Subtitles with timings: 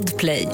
[0.00, 0.48] Podplay.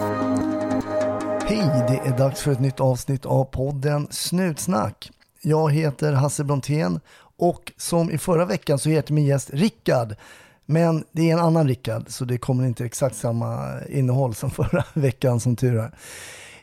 [1.46, 5.10] Hej, det är dags för ett nytt avsnitt av podden Snutsnack.
[5.42, 7.00] Jag heter Hasse Brontén
[7.36, 10.14] och som i förra veckan så heter min gäst Rickard.
[10.64, 14.84] Men det är en annan Rickard så det kommer inte exakt samma innehåll som förra
[14.94, 15.90] veckan som tur är.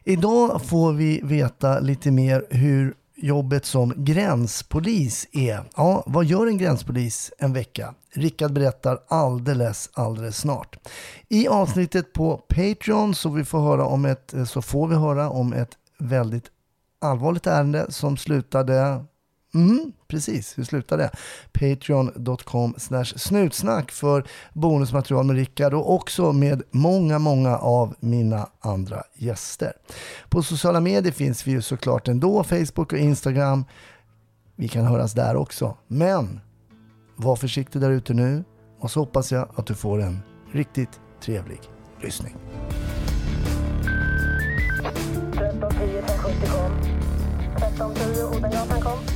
[0.04, 2.93] Idag får vi veta lite mer hur
[3.24, 5.64] jobbet som gränspolis är.
[5.76, 7.94] Ja, vad gör en gränspolis en vecka?
[8.14, 10.78] Rickard berättar alldeles, alldeles snart.
[11.30, 15.54] I avsnittet på Patreon så, vi får höra om ett, så får vi höra om
[15.54, 16.46] ett väldigt
[17.02, 19.06] allvarligt ärende som slutade
[19.56, 21.12] Mm, precis, hur slutar det?
[21.52, 22.75] Patreon.com
[23.16, 29.74] snutsnack för bonusmaterial med Rickard och också med många, många av mina andra gäster.
[30.30, 33.66] På sociala medier finns vi ju såklart ändå, Facebook och Instagram.
[34.56, 35.78] Vi kan höras där också.
[35.88, 36.39] Men
[37.16, 38.44] var försiktig där ute nu
[38.80, 40.20] och så hoppas jag att du får en
[40.52, 41.59] riktigt trevlig
[42.02, 42.36] lyssning.
[45.33, 46.72] 1310 1070 kom.
[47.58, 49.12] 1310 Odengatan kom.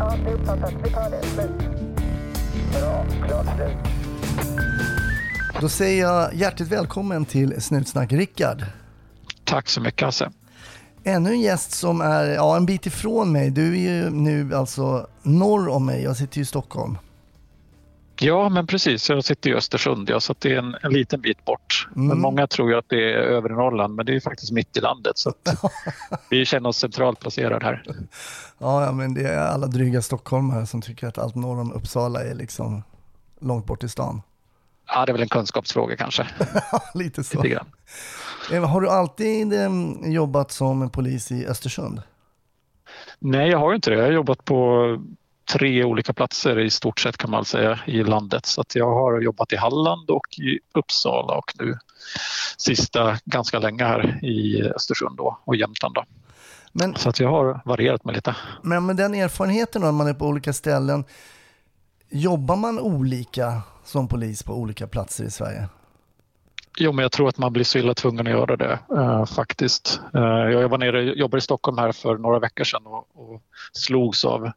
[0.00, 0.74] Ja, det är uppfattat.
[0.84, 1.22] Vi tar det.
[1.22, 1.50] Slut.
[2.72, 3.06] Bra.
[3.26, 3.76] Klart slut.
[5.60, 8.64] Då säger jag hjärtligt välkommen till Snutsnack Rickard.
[9.44, 10.30] Tack så mycket Hasse.
[11.04, 13.50] Ännu en gäst som är ja, en bit ifrån mig.
[13.50, 16.02] Du är ju nu alltså norr om mig.
[16.02, 16.98] Jag sitter ju i Stockholm.
[18.20, 19.10] Ja, men precis.
[19.10, 21.88] Jag sitter i Östersund, ja, så det är en, en liten bit bort.
[21.96, 22.08] Mm.
[22.08, 24.80] Men många tror ju att det är övre Norrland, men det är faktiskt mitt i
[24.80, 25.18] landet.
[25.18, 25.32] Så
[26.30, 27.84] vi känner oss centralt placerade här.
[28.58, 32.34] Ja, men det är alla dryga stockholmare som tycker att allt norr om Uppsala är
[32.34, 32.82] liksom
[33.40, 34.22] långt bort i stan.
[34.86, 36.26] Ja, det är väl en kunskapsfråga kanske.
[36.94, 37.42] Lite så.
[37.42, 37.64] Lite.
[38.52, 39.70] Eh, Har du alltid eh,
[40.04, 42.02] jobbat som polis i Östersund?
[43.18, 43.96] Nej, jag har inte det.
[43.96, 44.98] Jag har jobbat på
[45.52, 48.46] tre olika platser i stort sett kan man säga i landet.
[48.46, 51.78] Så att jag har jobbat i Halland och i Uppsala och nu
[52.56, 55.94] sista ganska länge här i Östersund då, och Jämtland.
[55.94, 56.04] Då.
[56.72, 58.36] Men, Så att jag har varierat mig lite.
[58.62, 61.04] men med den erfarenheten då, när man är på olika ställen,
[62.10, 65.68] jobbar man olika som polis på olika platser i Sverige?
[66.78, 70.00] Jo, men jag tror att man blir så illa tvungen att göra det eh, faktiskt.
[70.14, 73.42] Eh, jag var nere, jobbade i Stockholm här för några veckor sedan och, och
[73.72, 74.50] slogs av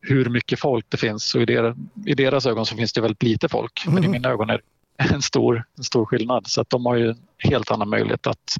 [0.00, 1.34] hur mycket folk det finns.
[1.34, 1.74] Och i, der,
[2.06, 4.60] I deras ögon så finns det väldigt lite folk, men i mina ögon är
[4.98, 6.46] det en stor, en stor skillnad.
[6.46, 8.56] Så att de har ju en helt annan möjlighet att,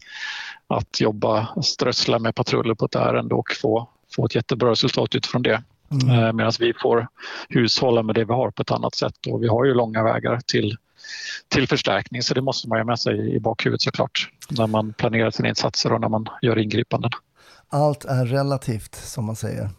[0.66, 5.42] att jobba, strössla med patruller på ett ärende och få, få ett jättebra resultat utifrån
[5.42, 5.62] det.
[5.90, 7.08] Eh, Medan vi får
[7.48, 10.40] hushålla med det vi har på ett annat sätt och vi har ju långa vägar
[10.46, 10.76] till
[11.48, 15.30] till förstärkning så det måste man ha med sig i bakhuvudet såklart när man planerar
[15.30, 17.10] sina insatser och när man gör ingripanden.
[17.68, 19.70] Allt är relativt som man säger.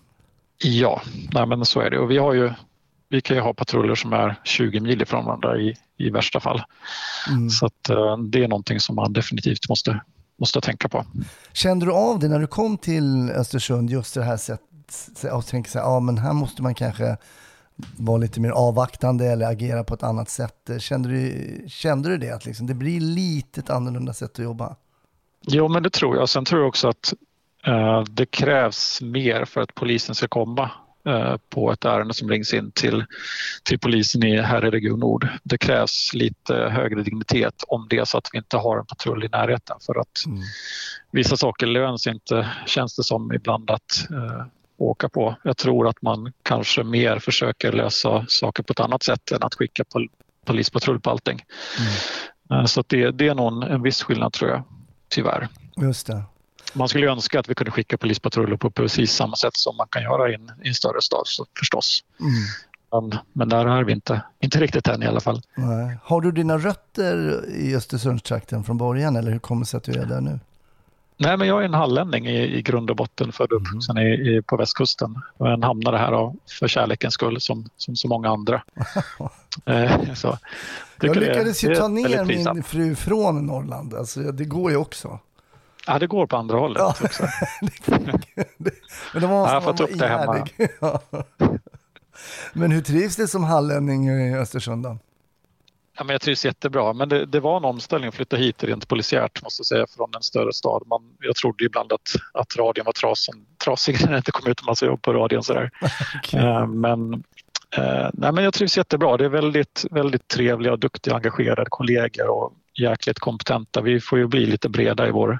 [0.64, 1.02] Ja,
[1.34, 2.54] nej men så är det och vi har ju
[3.10, 6.64] vi kan ju ha patruller som är 20 mil ifrån varandra i, i värsta fall.
[7.30, 7.50] Mm.
[7.50, 10.02] Så att, eh, det är någonting som man definitivt måste,
[10.40, 11.06] måste tänka på.
[11.54, 14.62] Kände du av det när du kom till Östersund, just det här sättet,
[15.48, 17.18] tänkte så här, ja men här måste man kanske
[17.98, 20.70] vara lite mer avvaktande eller agera på ett annat sätt.
[20.80, 24.76] Kände du, kände du det, att liksom, det blir lite ett annorlunda sätt att jobba?
[25.42, 26.30] Jo, men det tror jag.
[26.30, 27.14] Sen tror jag också att
[27.68, 30.72] eh, det krävs mer för att polisen ska komma
[31.06, 33.06] eh, på ett ärende som rings in till,
[33.64, 35.28] till polisen i, här i Region Nord.
[35.44, 39.24] Det krävs lite högre dignitet om det är så att vi inte har en patrull
[39.24, 40.40] i närheten för att Mm.
[41.12, 44.46] vissa saker löns inte, känns det som ibland att eh,
[44.78, 45.36] åka på.
[45.44, 49.56] Jag tror att man kanske mer försöker lösa saker på ett annat sätt än att
[49.56, 50.08] skicka pol
[50.46, 51.44] polispatrull på allting.
[52.52, 54.64] Eh, Så det, det är nog en, viss skillnad tror jag,
[55.10, 55.48] tyvärr.
[55.82, 56.24] Just det.
[56.74, 60.04] Man skulle önska att vi kunde skicka polispatruller på precis samma sätt som man kan
[60.04, 61.24] göra i en, i en större stad
[61.60, 62.04] förstås.
[62.20, 62.32] Mm.
[62.92, 65.42] Men, men där är vi inte, inte riktigt än i alla fall.
[65.56, 65.98] Nej.
[66.04, 69.92] Har du dina rötter i Östersundstrakten från början eller hur kommer det sig att du
[69.92, 70.40] är där nu?
[71.18, 74.02] Nej, men jag är en hallänning i, i grund och botten, född och uppvuxen i,
[74.14, 75.22] i, på västkusten.
[75.40, 78.62] Men hamnade här av, för kärlekens skull som, som så många andra.
[79.66, 80.38] Eh, så,
[81.02, 83.94] Jag det- lyckades ju ta ner min fru från Norrland.
[83.94, 85.20] Alltså, det går ju också.
[85.88, 86.96] Ja, det går på andra hållet Ja.
[87.04, 87.24] också.
[89.14, 90.48] Men då måste Ja, jag ta vara upp det hemma.
[90.82, 91.02] Ja.
[92.54, 94.98] Men hur trivs det som hallänning i Östersund då?
[95.98, 98.88] Ja, men jag trivs jättebra, men det, det var en omställning att flytta hit rent
[98.88, 100.84] polisiärt måste jag säga från en större stad.
[100.86, 104.60] Man, jag trodde ibland att, att radion var trasen, trasig när det inte kom ut
[104.60, 105.44] en massa jobb på radion.
[105.44, 105.72] Sådär.
[106.34, 107.14] Eh, men,
[107.78, 109.18] eh, nej, men jag trivs jättebra.
[109.18, 113.82] Det är väldigt, väldigt trevliga, och duktiga, engagerade kollegor och jäkligt kompetenta.
[113.82, 115.40] Vi får ju bli lite breda i vår,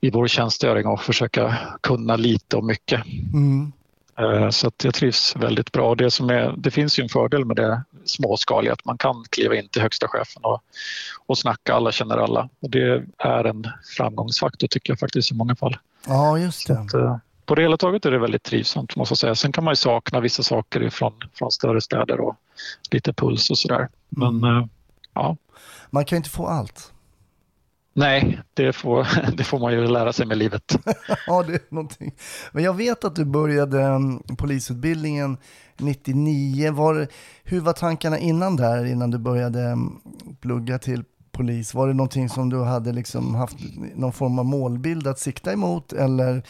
[0.00, 3.02] i vår tjänstgöring och försöka kunna lite och mycket.
[3.34, 3.72] Mm.
[4.18, 5.94] Eh, så jag trivs väldigt bra.
[5.94, 9.56] Det, som är, det finns ju en fördel med det småskaliga, att man kan kliva
[9.56, 10.62] in till högsta chefen och,
[11.26, 12.48] och snacka, alla känner alla.
[12.60, 13.66] Och det är en
[13.96, 15.76] framgångsfaktor tycker jag faktiskt i många fall.
[16.06, 16.78] Ja, just det.
[16.80, 17.16] Att, eh,
[17.46, 19.34] på det hela taget är det väldigt trivsamt måste jag säga.
[19.34, 22.36] Sen kan man ju sakna vissa saker från, från större städer och
[22.90, 23.88] lite puls och sådär.
[24.08, 24.68] Men Mm.
[25.14, 25.36] ja,
[25.90, 26.92] Man kan ju inte få allt.
[27.94, 29.06] Nej, det får,
[29.36, 30.76] det får man ju lära sig med livet.
[31.26, 32.14] Ja, det är någonting.
[32.52, 35.38] Men jag vet att du började mm, polisutbildningen
[35.76, 36.72] 99.
[36.72, 37.08] Var,
[37.44, 40.00] hur var tankarna innan där, innan du började mm,
[40.40, 41.74] plugga till polis?
[41.74, 43.56] Var det någonting som du hade liksom haft
[43.94, 46.42] någon form av målbild att sikta emot eller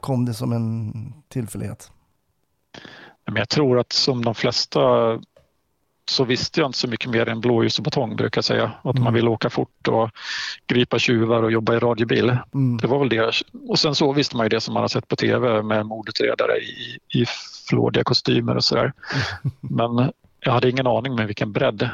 [0.00, 0.92] kom det som en
[1.28, 1.90] tillfällighet?
[3.26, 4.80] Men jag tror att som de flesta
[6.10, 8.64] så visste jag inte så mycket mer än blåljus och batong brukar jag säga.
[8.64, 9.14] Att man Mm.
[9.14, 10.10] vill åka fort och
[10.66, 12.36] gripa tjuvar och jobba i radiobil.
[12.54, 12.76] Mm.
[12.76, 13.42] Det var väl det.
[13.68, 16.56] Och sen så visste man ju det som man har sett på tv med mordutredare
[16.58, 17.24] i, i
[17.68, 18.92] flådiga kostymer och sådär.
[19.60, 21.88] Men jag hade ingen aning med vilken bredd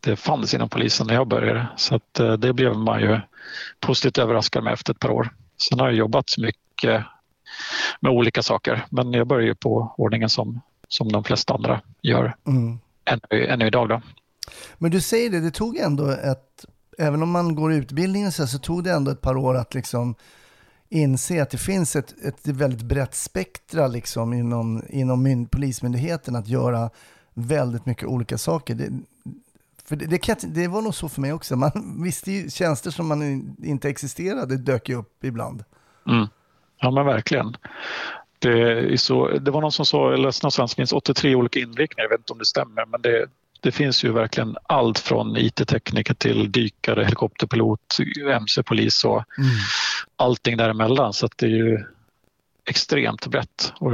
[0.00, 1.66] det fanns inom polisen när jag började.
[1.76, 3.20] Så att eh, det blev man ju
[3.80, 5.28] positivt överraskad med efter ett par år.
[5.68, 7.04] Sen har jag jobbat mycket
[8.00, 8.84] med olika saker.
[8.90, 12.78] Men jag började ju på ordningen som, som de flesta andra gör Mm.
[13.04, 13.88] Ännu, ännu idag.
[13.88, 14.02] Då.
[14.78, 16.64] Men du säger det, det tog ändå ett,
[16.98, 20.14] även om man går utbildningen så, så tog det ändå ett par år att liksom
[20.88, 26.48] inse att det finns ett, ett väldigt brett spektra liksom inom, inom myn, polismyndigheten att
[26.48, 26.90] göra
[27.34, 28.74] väldigt mycket olika saker.
[28.74, 28.90] Det,
[29.84, 31.56] för det, det, kan, det var nog så för mig också.
[31.56, 33.22] Man visste ju tjänster som man
[33.64, 35.64] inte existerade dök ju upp ibland.
[36.06, 36.26] Mm.
[36.80, 37.56] Ja men verkligen.
[38.38, 42.04] Det, så, det var någon som sa, jag läste någonstans, det finns 83 olika inriktningar,
[42.04, 43.26] jag vet inte om det stämmer, men det,
[43.60, 47.98] det finns ju verkligen allt från IT-tekniker till dykare, helikopterpilot,
[48.40, 49.24] mc-polis och
[50.16, 51.12] allting däremellan.
[51.12, 51.84] Så det är ju
[52.68, 53.72] extremt brett.
[53.80, 53.90] Och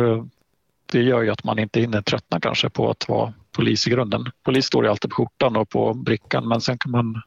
[0.87, 4.31] det gör ju att man inte hinner tröttna kanske på att vara polis i grunden.
[4.43, 7.23] Polis står ju alltid på skjortan och på brickan men sen kan man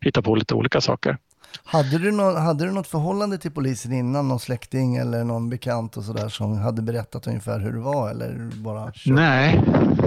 [0.00, 1.18] hitta på lite olika saker.
[1.64, 4.28] Hade du, någon, hade du något förhållande till polisen innan?
[4.28, 8.10] Någon släkting eller någon bekant och sådär som hade berättat ungefär hur det var?
[8.10, 9.06] Eller bara kört?
[9.06, 9.62] Nej,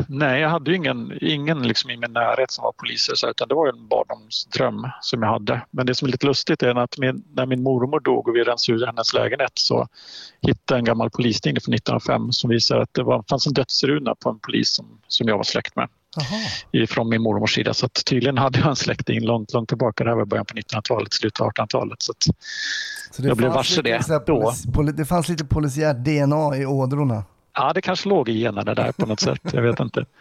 [0.08, 3.48] nej jag hade ju ingen, ingen liksom i min närhet som var poliser så, utan
[3.48, 5.62] det var ju en barndomsdröm som jag hade.
[5.72, 8.44] Men det som är lite lustigt är att min, när min mormor dog och vi
[8.44, 9.88] rensade ur hennes lägenhet så
[10.42, 14.16] hittade jag en gammal polistidning från 1905 som visar att det var, fanns en dödsruna
[14.16, 15.90] på en polis som, som jag var släkt med
[16.90, 17.74] från min mormors sida.
[17.74, 20.04] Så tydligen hade jag en släkting långt, långt tillbaka.
[20.04, 22.02] Det här var början på 1900-talet, slutet av 1800-talet.
[22.02, 22.14] Så
[23.12, 24.42] Så det Jag blev varse det då.
[24.42, 27.24] Polis, poli, det fanns lite polisiärt DNA i ådrorna.
[27.54, 29.42] ja, det kanske låg i generna där på något sätt.
[29.54, 30.06] Jag vet inte.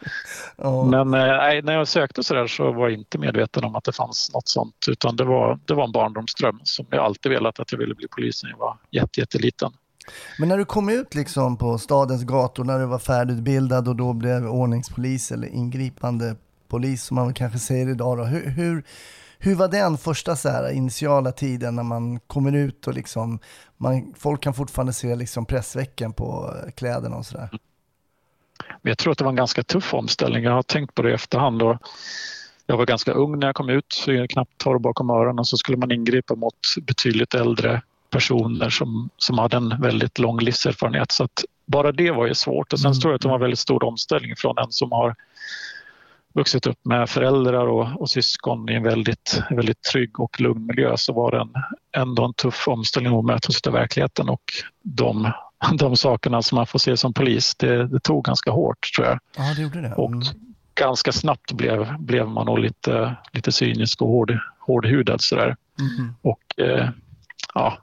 [0.57, 0.85] Ja.
[0.85, 3.93] Men eh, när jag sökte så där så var jag inte medveten om att det
[3.93, 4.87] fanns något sånt.
[4.89, 8.09] Utan det var, det var en barndomsdröm som jag alltid velat att jag ville bli
[8.09, 9.73] polis när jag var jätte, jätteliten.
[10.39, 14.13] Men när du kom ut liksom på stadens gator, när du var färdigutbildad och då
[14.13, 16.37] blev ordningspolis eller ingripande
[16.69, 18.25] polis som man kanske säger idag då.
[18.25, 18.85] Hur, hur,
[19.39, 23.39] hur var den första så här initiala tiden när man kommer ut och liksom,
[23.77, 27.49] man, folk kan fortfarande se liksom pressvecken på eh, kläderna och sådär?
[28.83, 30.45] Jag tror att det var en ganska tuff omställning.
[30.45, 31.63] Jag har tänkt på det i efterhand.
[31.63, 31.77] Och
[32.67, 35.39] jag var ganska ung när jag kom ut, så jag knappt torr bakom öronen.
[35.39, 40.39] Och så skulle man ingripa mot betydligt äldre personer som, som hade en väldigt lång
[40.41, 41.13] livserfarenhet.
[41.13, 42.73] Så att bara det var ju svårt.
[42.73, 43.01] Och sen Mm.
[43.01, 45.15] tror jag att det var en väldigt stor omställning från en som har
[46.33, 50.97] vuxit upp med föräldrar och, och syskon i en väldigt, väldigt trygg och lugn miljö
[50.97, 51.53] så var det en,
[52.03, 54.43] ändå en tuff omställning att möta sig av verkligheten och
[54.83, 55.33] de,
[55.79, 57.55] de sakerna som man får se som polis.
[57.55, 59.19] Det, det tog ganska hårt tror jag.
[59.37, 59.95] Ja, det gjorde det.
[59.95, 60.23] Och Mm.
[60.75, 65.57] ganska snabbt blev, blev man nog lite, lite cynisk och hård, hårdhudad sådär.
[65.79, 66.15] Mhm.
[66.23, 66.89] Och eh,
[67.55, 67.79] ja,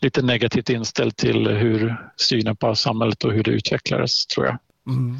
[0.00, 4.58] lite negativt inställd till hur synen på samhället och hur det utvecklades tror jag.
[4.86, 5.16] Mm.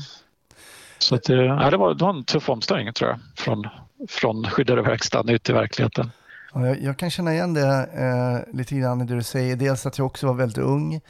[0.99, 3.67] Så att, eh, ja, det, var, det var en tuff omställning tror jag från,
[4.09, 6.11] från skyddade verkstaden ut i verkligheten.
[6.55, 9.57] Ja, jag, jag kan känna igen det eh, lite grann i det du säger.
[9.57, 11.01] Dels att jag också var väldigt ung.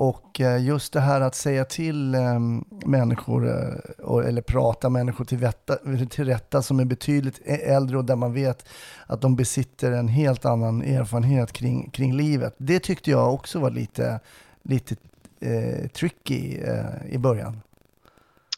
[0.00, 5.38] Och eh, just det här att säga till ehm, människor, eh, eller prata människor till,
[5.38, 5.76] vetta,
[6.10, 8.68] till rätta som är betydligt äldre och där man vet
[9.06, 12.54] att de besitter en helt annan erfarenhet kring, kring livet.
[12.58, 14.20] Det tyckte jag också var lite,
[14.62, 14.96] lite
[15.40, 17.60] eh, tricky eh, i början.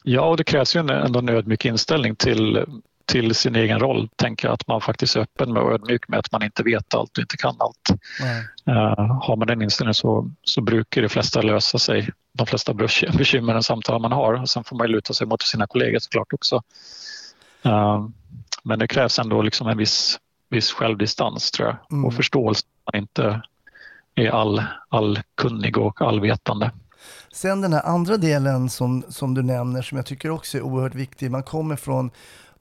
[0.03, 2.65] Ja, och det krävs ju en, ändå en ödmjuk inställning till,
[3.11, 4.09] till sin egen roll.
[4.15, 6.93] Tänker jag att man faktiskt är öppen med och ödmjuk med att man inte vet
[6.93, 8.01] allt och inte kan allt.
[8.19, 8.47] Nej.
[8.69, 12.09] Uh, har man den inställningen så, så brukar de flesta lösa sig.
[12.33, 12.73] De flesta
[13.17, 14.33] bekymmer och samtal man har.
[14.33, 16.61] Och sen får man luta sig mot sina kollegor såklart också.
[17.65, 18.07] Uh,
[18.63, 22.05] men det krävs ändå liksom en viss, viss självdistans tror jag Mm.
[22.05, 23.41] och förståelse att man inte
[24.15, 26.71] är all, allkunnig och allvetande.
[27.33, 30.95] Sen den här andra delen som, som du nämner som jag tycker också är oerhört
[30.95, 31.31] viktig.
[31.31, 32.11] Man kommer från,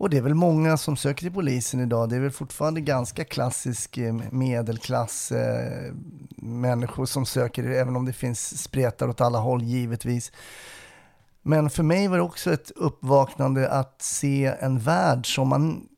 [0.00, 3.25] och det är väl många som söker till polisen idag, det är väl fortfarande ganska
[3.25, 5.92] klassisk eh, medelklass eh,
[6.37, 10.33] människor som söker, även om det finns spretar åt alla håll givetvis.
[11.42, 15.88] Men för mig var det också ett uppvaknande att se en värld som man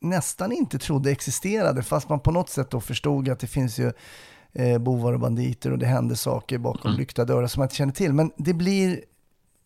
[0.00, 3.92] nästan inte trodde existerade, fast man på något sätt då förstod att det finns ju
[4.52, 6.98] eh, bovar och banditer och det händer saker bakom mm.
[6.98, 8.12] lyckta dörrar som man inte känner till.
[8.12, 9.00] Men det blir,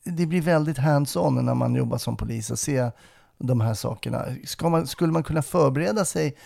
[0.05, 2.91] det blir väldigt hands-on när man jobbar som polis och se
[3.43, 4.25] de här sakerna.
[4.63, 6.37] Man, skulle man kunna förbereda sig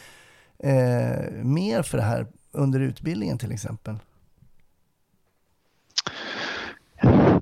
[0.59, 3.97] eh, mer för det här under utbildningen till exempel?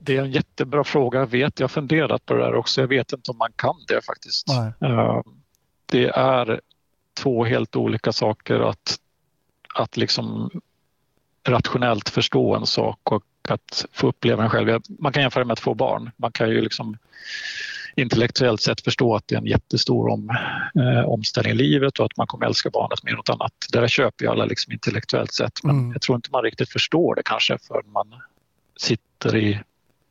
[0.00, 1.18] Det är en jättebra fråga.
[1.18, 2.80] Jag vet, jag har funderat på det där också.
[2.80, 4.50] Jag vet inte om man kan det faktiskt.
[4.82, 5.20] Uh,
[5.86, 6.60] det är
[7.14, 8.98] två helt olika saker att,
[9.74, 10.50] att liksom
[11.48, 14.80] rationellt förstå en sak och att få uppleva den själv.
[14.98, 16.10] Man kan jämföra med att få barn.
[16.16, 16.96] Man kan ju liksom
[17.96, 20.30] intellektuellt sett förstå att det är en jättestor om,
[20.80, 23.52] eh, omställning i livet och att man kommer älska barnet mer än något annat.
[23.72, 25.92] Det där köper ju alla liksom intellektuellt sett men mm.
[25.92, 28.06] jag tror inte man riktigt förstår det kanske förrän man
[28.76, 29.60] sitter i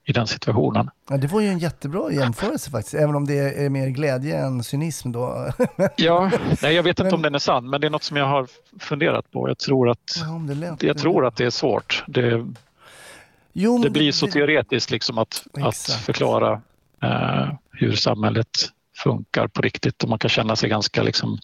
[0.06, 0.90] i den situationen.
[1.10, 4.64] Ja, det var ju en jättebra jämförelse faktiskt, även om det är mer glädje än
[4.64, 5.52] cynism då.
[5.96, 7.14] ja, nej, jag vet inte men...
[7.14, 8.48] om den är sann, men det är något som jag har
[8.80, 9.50] funderat på.
[9.50, 12.04] Jag tror att, ja, lät, jag tror att det är svårt.
[12.08, 12.46] Det,
[13.54, 14.32] jo, det blir så det...
[14.32, 16.62] teoretiskt liksom att, att förklara
[17.72, 18.50] hur samhället
[19.04, 21.38] funkar på riktigt och man kan känna sig ganska liksom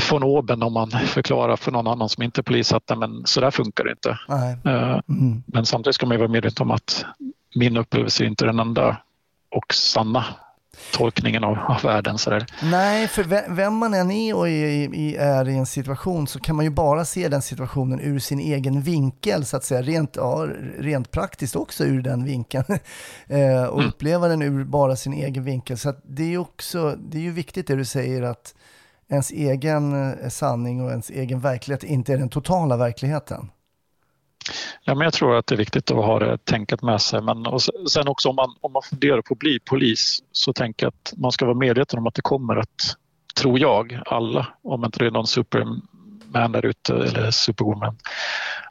[0.00, 3.40] från oben om man förklarar för någon annan som inte är polis att men så
[3.40, 4.18] där funkar det inte.
[4.64, 5.42] Eh, mm.
[5.46, 7.04] Men samtidigt ska man vara medveten om att
[7.54, 8.96] min upplevelse är inte den enda
[9.50, 10.24] och sanna
[10.92, 12.18] tolkningen av, av världen.
[12.18, 12.46] Så där.
[12.62, 16.64] Nej, för vem man än är och är, är i en situation så kan man
[16.64, 19.82] ju bara se den situationen ur sin egen vinkel, så att säga.
[19.82, 20.48] Rent, ja,
[20.78, 22.64] rent praktiskt också ur den vinkeln.
[23.28, 23.88] Eh, och mm.
[23.88, 25.78] uppleva den ur bara sin egen vinkel.
[25.78, 28.54] Så det är också, det är ju viktigt det du säger att
[29.08, 33.50] ens egen eh, sanning och ens egen verklighet inte är den totala verkligheten.
[34.84, 37.22] Ja, men jag tror att det är viktigt att ha det tänket med sig.
[37.22, 40.86] Men och sen också om man, om man funderar på att bli polis så tänker
[40.86, 42.96] jag att man ska vara medveten om att det kommer att,
[43.34, 47.96] tror jag, alla, om inte det är någon superman där ute eller superwoman,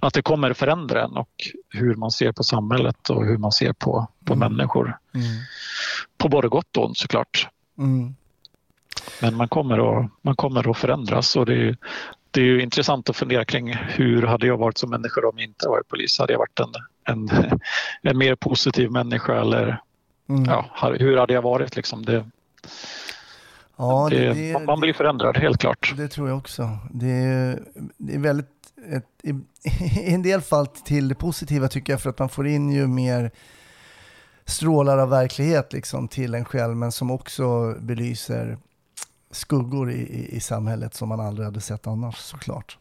[0.02, 1.30] att det kommer förändra en och
[1.70, 4.54] hur man ser på samhället och hur man ser på, på mm.
[4.54, 4.98] människor.
[5.14, 5.28] Mm.
[6.18, 7.48] På både gott och ont såklart.
[7.78, 8.16] Mm.
[9.22, 11.78] Men man kommer att, man kommer att förändras och det är,
[12.32, 15.48] det är ju intressant att fundera kring hur hade jag varit som människa om jag
[15.48, 16.20] inte varit polis?
[16.20, 16.74] Hade jag varit en,
[17.04, 17.30] en,
[18.02, 19.82] en mer positiv människa eller
[20.30, 20.46] mm.
[20.46, 20.66] ja,
[21.00, 21.76] hur hade jag varit?
[21.76, 22.26] Liksom det,
[23.78, 25.94] ja, det, det, man blir förändrad, helt klart.
[25.98, 26.78] Det tror jag också.
[26.92, 27.60] Det är,
[27.98, 28.48] det är väldigt,
[28.90, 29.30] ett, i,
[30.10, 32.88] i en del fall till det positiva tycker jag för att man får in ju
[32.88, 33.32] mer
[34.46, 38.58] strålar av verklighet liksom till en själv men som också belyser
[39.32, 42.78] skuggor i, i, samhället som man aldrig hade sett annars såklart.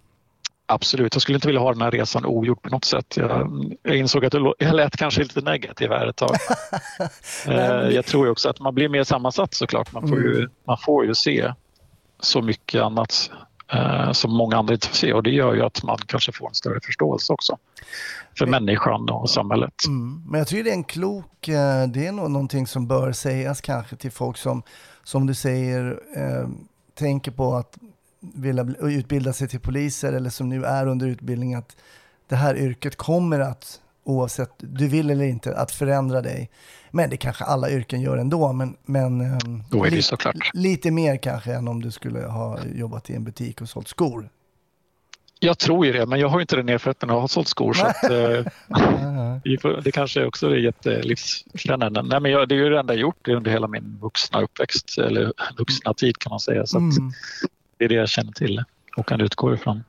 [0.66, 3.16] Absolut, jag skulle inte vilja ha den här resan ogjord på något sätt.
[3.16, 3.52] Jag,
[3.82, 6.36] jag insåg att jag lät kanske lite negativ här ett tag.
[7.46, 9.92] Eh, jag tror också att man blir mer sammansatt såklart.
[9.92, 10.32] Man får, mm.
[10.32, 11.52] ju, man får ju se
[12.20, 13.30] så mycket annat
[14.12, 16.54] som många andra inte får se och det gör ju att man kanske får en
[16.54, 17.58] större förståelse också
[18.38, 19.74] för Men, människan och samhället.
[19.86, 20.22] Mm.
[20.26, 23.60] Men jag tycker det är en klok, eh, det är nog någonting som bör sägas
[23.60, 24.62] kanske till folk som
[25.04, 26.48] som du säger, eh,
[26.94, 27.78] tänker på att
[28.20, 31.76] vilja utbilda sig till poliser eller som nu är under utbildning, att
[32.28, 36.50] det här yrket kommer att, oavsett du vill eller inte, att förändra dig.
[36.90, 40.02] Men det kanske alla yrken gör ändå, men, men eh, li
[40.52, 44.28] lite mer kanske än om du skulle ha jobbat i en butik och sålt skor.
[45.42, 47.72] Jag tror ju det, men jag har inte den erfarenheten av ha sålt skor.
[47.72, 52.02] så att, eh, det kanske också är jättelivsförändrande.
[52.02, 54.98] Nej, men jag, det är ju det enda jag gjort under hela min vuxna uppväxt,
[54.98, 56.66] eller vuxna tid kan man säga.
[56.66, 57.12] Så mm.
[57.78, 58.64] Det är det jag känner till
[58.96, 59.84] och kan utgå ifrån.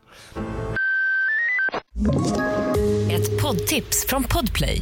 [3.11, 4.81] Ett poddtips från Podplay.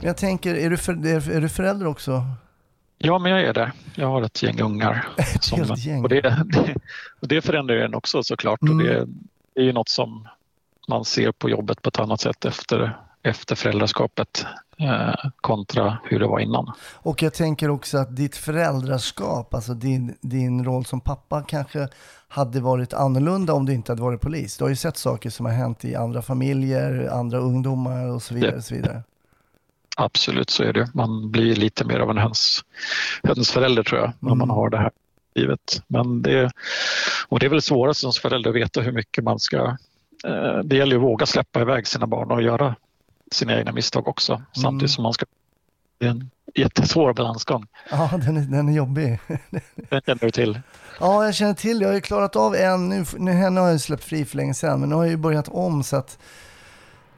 [0.00, 0.92] Jag tänker, är du, för,
[1.30, 2.22] är du förälder också?
[2.98, 3.72] Ja, men jag är det.
[3.94, 5.06] Jag har ett gäng ungar.
[5.16, 6.02] Ett som, helt gäng.
[6.02, 6.74] Och det, det,
[7.20, 8.62] det förändrar en också såklart.
[8.62, 8.76] Mm.
[8.76, 9.06] Och det,
[9.54, 10.28] det är ju något som
[10.88, 14.46] man ser på jobbet på ett annat sätt efter, efter föräldraskapet
[14.78, 16.72] eh, kontra hur det var innan.
[16.94, 21.88] Och jag tänker också att ditt föräldraskap, alltså din, din roll som pappa kanske
[22.28, 24.58] hade varit annorlunda om du inte hade varit polis.
[24.58, 28.34] Du har ju sett saker som har hänt i andra familjer, andra ungdomar och så
[28.34, 28.56] vidare.
[28.56, 29.02] Och så vidare.
[29.96, 30.88] Absolut så är det.
[30.94, 32.64] Man blir lite mer av en höns,
[33.22, 34.50] hönsförälder tror jag, när man Mm.
[34.50, 34.90] har det här
[35.34, 35.82] livet.
[35.86, 36.50] Men det,
[37.28, 39.76] och det är väl svårast som förälder att veta hur mycket man ska...
[40.24, 42.76] Eh, det gäller ju att våga släppa iväg sina barn och göra
[43.32, 44.42] sina egna misstag också.
[44.62, 45.26] Samtidigt som man ska...
[45.98, 47.66] Det är en jättesvår balansgång.
[47.90, 49.18] Ja, den är, den är jobbig.
[49.90, 50.60] Den känner du till.
[51.00, 51.80] Ja, jag känner till.
[51.80, 52.88] Jag har ju klarat av en.
[52.88, 55.16] Nu, nu henne har jag släppt fri för länge sedan, men nu har jag ju
[55.16, 56.18] börjat om så att...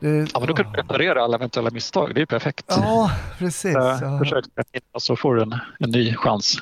[0.01, 2.15] Det, Ja, men då kan du reparera alla eventuella misstag.
[2.15, 2.65] Det är perfekt.
[2.69, 3.77] Ja, precis.
[3.77, 4.19] Eh, Ja.
[4.19, 4.45] Försök
[4.93, 6.59] och så får du en, en ny chans.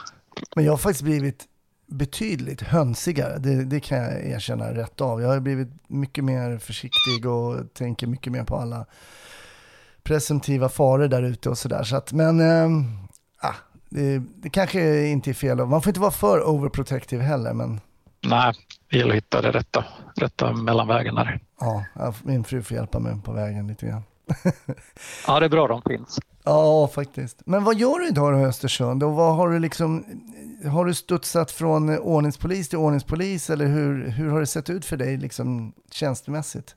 [0.56, 1.44] Men jag har faktiskt blivit
[1.86, 3.38] betydligt hönsigare.
[3.38, 5.20] Det, det kan jag erkänna rätt av.
[5.20, 8.86] Jag har blivit mycket mer försiktig och tänker mycket mer på alla
[10.02, 11.82] presumtiva faror där ute och sådär.
[11.82, 12.40] Så att, men
[13.38, 13.54] ah,
[13.88, 15.56] det, det kanske inte är fel.
[15.66, 17.80] Man får inte vara för overprotective heller, men
[18.26, 18.54] Nej,
[18.90, 19.84] det gäller att hitta det rätta,
[20.16, 21.40] rätta mellanvägen där.
[21.94, 24.02] Ja, min fru får hjälpa mig på vägen lite grann.
[25.26, 26.18] Ja, det är bra de finns.
[26.44, 27.42] Ja, faktiskt.
[27.46, 29.02] Men vad gör du idag då i Östersund?
[29.02, 30.04] Och vad har du liksom,
[30.64, 34.96] har du studsat från ordningspolis till ordningspolis eller hur, hur har det sett ut för
[34.96, 36.74] dig liksom tjänstemässigt?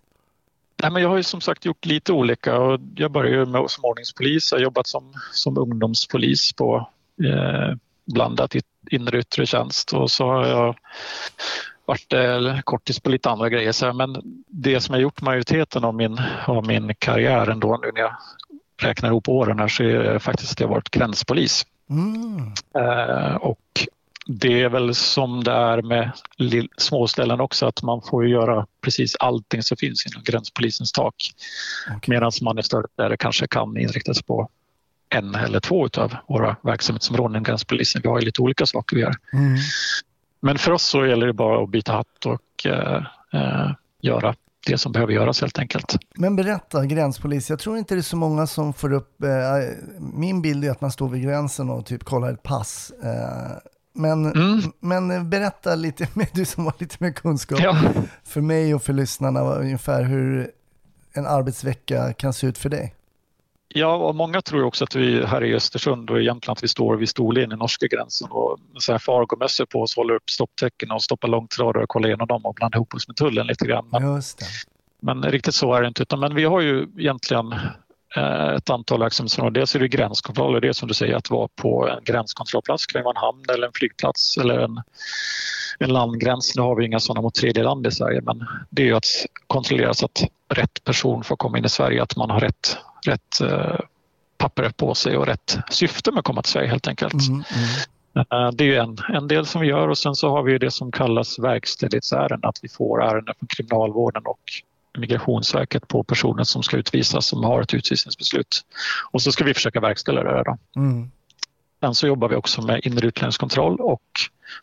[0.82, 3.86] Nej, men jag har ju som sagt gjort lite olika och jag började med, som
[3.86, 4.52] ordningspolis.
[4.52, 6.90] Jag har jobbat som, som ungdomspolis på
[7.24, 8.56] eh, blandat
[8.92, 10.76] inre och yttre tjänst och så har jag
[11.88, 13.72] varit eh, kortis på lite andra grejer.
[13.72, 17.92] Så, här, men det som jag gjort majoriteten av min, av min karriär ändå nu
[17.94, 18.16] när jag
[18.82, 21.66] räknar ihop åren här så är det faktiskt att jag har varit gränspolis.
[21.90, 22.54] Mm.
[22.76, 23.88] Eh, och
[24.26, 26.12] det är väl som det är med
[26.78, 31.16] småställen också att man får göra precis allting som finns inom gränspolisens tak.
[31.88, 32.00] Okej.
[32.08, 34.50] Medan man i större städer kanske kan inrikta sig på
[35.10, 38.02] en eller två av våra verksamhetsområden inom gränspolisen.
[38.02, 39.16] Vi har ju lite olika saker vi gör.
[39.34, 39.58] Mm.
[40.40, 43.04] Men för oss så gäller det bara att byta hatt och eh,
[43.34, 44.36] eh, göra
[44.68, 45.96] det som behöver göras helt enkelt.
[46.16, 47.50] Men berätta, gränspolis.
[47.50, 49.24] Jag tror inte det är så många som får upp...
[49.24, 49.30] Eh,
[50.00, 52.92] min bild är att man står vid gränsen och typ kollar ett pass.
[53.04, 53.58] Eh,
[53.94, 54.62] men, Mm.
[54.80, 57.60] men berätta lite mer, du som har lite mer kunskap.
[57.62, 57.78] Ja.
[58.24, 60.52] För mig och för lyssnarna ungefär hur
[61.14, 62.94] en arbetsvecka kan se ut för dig.
[63.78, 66.68] Ja, och många tror också att vi här i Östersund och i Jämtland att vi
[66.68, 71.04] står vid storlinjen, norska gränsen och så här fargomössor på oss håller upp stopptecken och
[71.04, 73.88] stoppar långtradare och kollar igenom dem och blandar ihop oss med tullen lite grann.
[73.92, 74.22] Men,
[75.02, 76.02] men riktigt så är det inte.
[76.02, 77.54] Utan, men vi har ju egentligen
[78.16, 79.54] eh, ett antal verksamhetsområden.
[79.54, 82.88] Dels är det gränskontroller, det är som du säger att vara på en gränskontrollplats.
[82.88, 84.82] Det kan vara en hamn eller en flygplats eller en,
[85.80, 86.56] en landgräns.
[86.56, 89.26] Nu har vi inga sådana mot tredje land i Sverige men det är ju att
[89.48, 93.42] kontrollera så att rätt person får komma in i Sverige, att man har rätt, rätt
[93.42, 93.80] eh,
[94.38, 97.14] papper på sig och rätt syfte med att komma till Sverige helt enkelt.
[97.14, 98.46] Mm, mm.
[98.46, 100.58] Eh, Det är ju en, en del som vi gör och sen så har vi
[100.58, 104.40] det som kallas verkställighetsärenden, att vi får ärenden från Kriminalvården och
[104.98, 108.62] Migrationsverket på personer som ska utvisas som har ett utvisningsbeslut.
[109.12, 110.44] Och så ska vi försöka verkställa det.
[110.44, 110.58] Då.
[110.76, 111.12] Mm.
[111.80, 114.02] Sen så jobbar vi också med inre utlänningskontroll och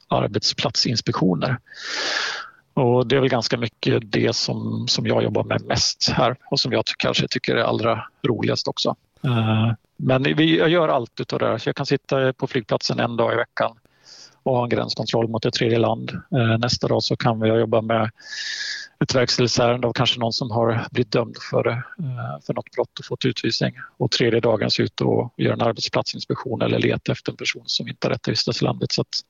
[0.09, 1.59] arbetsplatsinspektioner.
[2.75, 6.61] Och det är väl ganska mycket det som, som jag jobbar med mest här och
[6.61, 8.97] som jag kanske tycker är allra roligast också.
[9.25, 11.59] Eh, men vi, jag gör allt utav det här.
[11.59, 13.77] Så jag kan sitta på flygplatsen en dag i veckan
[14.43, 16.11] och ha en gränskontroll mot ett tredje land.
[16.11, 18.11] Eh, nästa dag så kan jag jobba med
[19.03, 23.05] ett verkställighetsärende av kanske någon som har blivit dömd för, eh, för något brott och
[23.05, 23.75] fått utvisning.
[23.97, 27.89] Och tredje dagen så ut och göra en arbetsplatsinspektion eller leta efter en person som
[27.89, 28.93] inte har rätt att vistas i landet.
[28.93, 29.21] Så att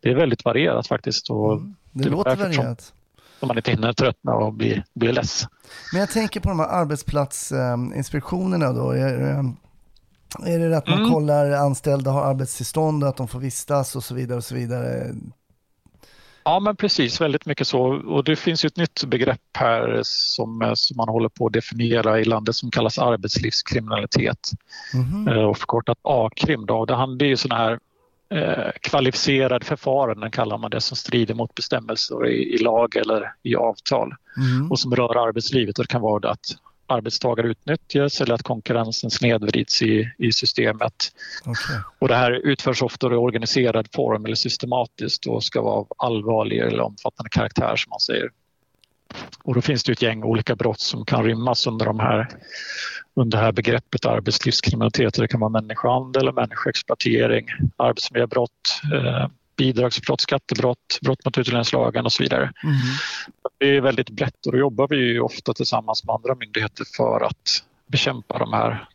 [0.00, 1.74] det är väldigt varierat faktiskt och mm.
[1.92, 2.92] Det, Det är låter varierat.
[3.40, 5.46] om man inte hinner tröttna och bli, bli less.
[5.92, 8.90] Men jag tänker på de här arbetsplatsinspektionerna då.
[8.90, 9.54] Är, det-
[10.52, 11.10] är det att man Mm.
[11.10, 15.14] kollar anställda har arbetstillstånd, att de får vistas och så vidare och så vidare?
[16.44, 17.20] Ja, men precis.
[17.20, 17.80] Väldigt mycket så.
[17.82, 21.52] Och det finns ju ett nytt begrepp här som, eh, som man håller på att
[21.52, 24.50] definiera i landet som kallas arbetslivskriminalitet.
[25.28, 26.66] Eh, och förkortat A-krim.
[26.66, 26.84] Då.
[26.84, 27.78] Det handlar ju sådana här
[28.34, 33.56] eh, kvalificerad förfaranden kallar man det som strider mot bestämmelser i, i lag eller i
[33.56, 34.70] avtal Mm.
[34.70, 35.78] och som rör arbetslivet.
[35.78, 36.46] Och det kan vara att
[36.86, 41.12] arbetstagare utnyttjas eller att konkurrensen snedvrids i, i systemet.
[41.44, 41.76] Okej.
[41.98, 46.58] Och det här utförs ofta i organiserad form eller systematiskt och ska vara av allvarlig
[46.58, 48.30] eller omfattande karaktär som man säger.
[49.42, 52.28] Och då finns det ett gäng olika brott som kan rymmas under, de här,
[53.14, 55.14] under det här begreppet arbetslivskriminalitet.
[55.14, 62.52] Det kan vara människohandel, människoexploatering, arbetsmiljöbrott, eh, bidragsbrott, skattebrott, brott mot utlänningslagen och så vidare.
[62.62, 62.74] Mhm.
[63.58, 67.26] Det är väldigt brett och då jobbar vi ju ofta tillsammans med andra myndigheter för
[67.26, 68.88] att bekämpa de här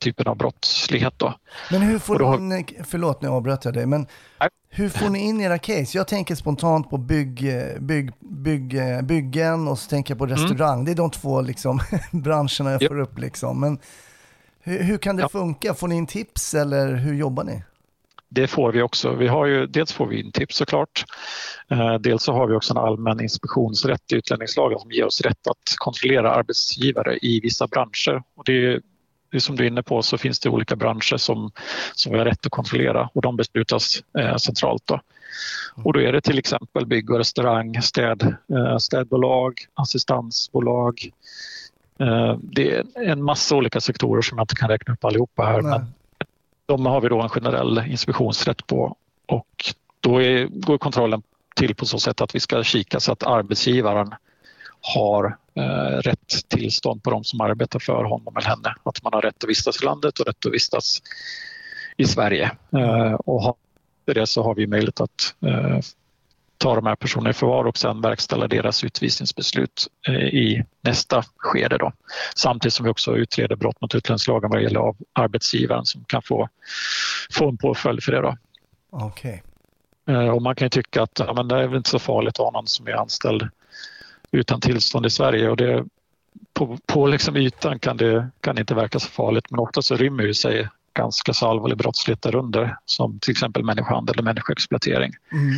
[0.00, 1.14] typen av brottslighet.
[1.16, 1.34] Då.
[1.70, 4.06] Men hur får då ni förlåt nu avbröt jag dig, men
[4.40, 4.48] Nej.
[4.68, 5.98] hur får ni in era case?
[5.98, 10.84] Jag tänker spontant på bygg, bygg, bygg, byggen och så tänker jag på restaurang.
[10.84, 11.80] Det är de två liksom,
[12.12, 12.88] branscherna jag Ja.
[12.88, 13.18] får upp.
[13.18, 13.60] Liksom.
[13.60, 13.78] Men
[14.62, 15.28] hur, hur kan det Ja.
[15.28, 15.74] funka?
[15.74, 17.62] Får ni in tips eller hur jobbar ni?
[18.32, 19.14] Det får vi också.
[19.14, 21.04] Vi har ju, dels får vi in tips såklart.
[21.70, 25.46] Eh, dels så har vi också en allmän inspektionsrätt i utlänningslagen som ger oss rätt
[25.46, 28.22] att kontrollera arbetsgivare i vissa branscher.
[28.36, 28.80] Och det
[29.30, 31.50] det är som du är inne på så finns det olika branscher som,
[31.94, 34.86] som vi har rätt att kontrollera och de beslutas eh, centralt.
[34.86, 35.00] Då.
[35.84, 41.10] Och då är det till exempel bygg och restaurang, städ, eh, städbolag, assistansbolag.
[42.00, 45.62] Eh, det är en massa olika sektorer som jag inte kan räkna upp allihopa här.
[45.62, 45.70] Nej.
[45.70, 45.86] Men
[46.66, 51.22] de har vi då en generell inspektionsrätt på och då är, går kontrollen
[51.56, 54.14] till på så sätt att vi ska kika så att arbetsgivaren
[54.80, 55.36] har
[56.02, 58.74] rätt tillstånd på de som arbetar för honom eller henne.
[58.82, 61.02] Att man har rätt att vistas i landet och rätt att vistas
[61.96, 62.50] i Sverige.
[62.72, 63.54] Eh, och har
[64.04, 65.78] det så har vi möjlighet att eh,
[66.58, 71.78] ta de här personerna i förvar och sen verkställa deras utvisningsbeslut eh, i nästa skede.
[71.78, 71.92] Då.
[72.36, 76.22] Samtidigt som vi också utreder brott mot utlänningslagen vad det gäller av arbetsgivaren som kan
[76.22, 76.48] få,
[77.30, 78.20] få en påföljd för det.
[78.20, 78.36] Då.
[80.08, 82.40] Eh, Och man kan ju tycka att ja, men det är väl inte så farligt
[82.40, 83.48] att ha någon som är anställd
[84.32, 85.50] utan tillstånd i Sverige.
[85.50, 85.84] Och det,
[86.54, 89.96] på på liksom ytan kan det, kan det inte verka så farligt men ofta så
[89.96, 95.12] rymmer ju sig ganska så allvarlig brottslighet därunder som till exempel människohandel och människoexploatering.
[95.32, 95.54] Mm.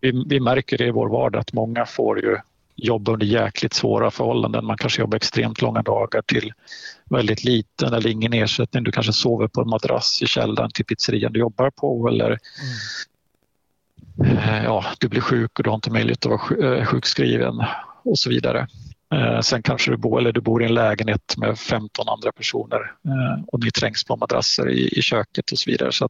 [0.00, 2.36] Vi, vi märker det i vår vardag att många får ju
[2.76, 4.64] jobba under jäkligt svåra förhållanden.
[4.64, 6.52] Man kanske jobbar extremt långa dagar till
[7.10, 8.84] väldigt liten eller ingen ersättning.
[8.84, 12.38] Du kanske sover på en madrass i källaren till pizzerian du jobbar på eller eh,
[14.64, 17.64] ja, du blir sjuk och du har inte möjlighet att vara eh, sjukskriven
[18.02, 18.66] och så vidare.
[19.14, 22.92] Eh, Sen kanske du bor, eller du bor i en lägenhet med 15 andra personer
[23.04, 25.92] eh, och ni trängs på madrasser i, i köket och så vidare.
[25.92, 26.08] Så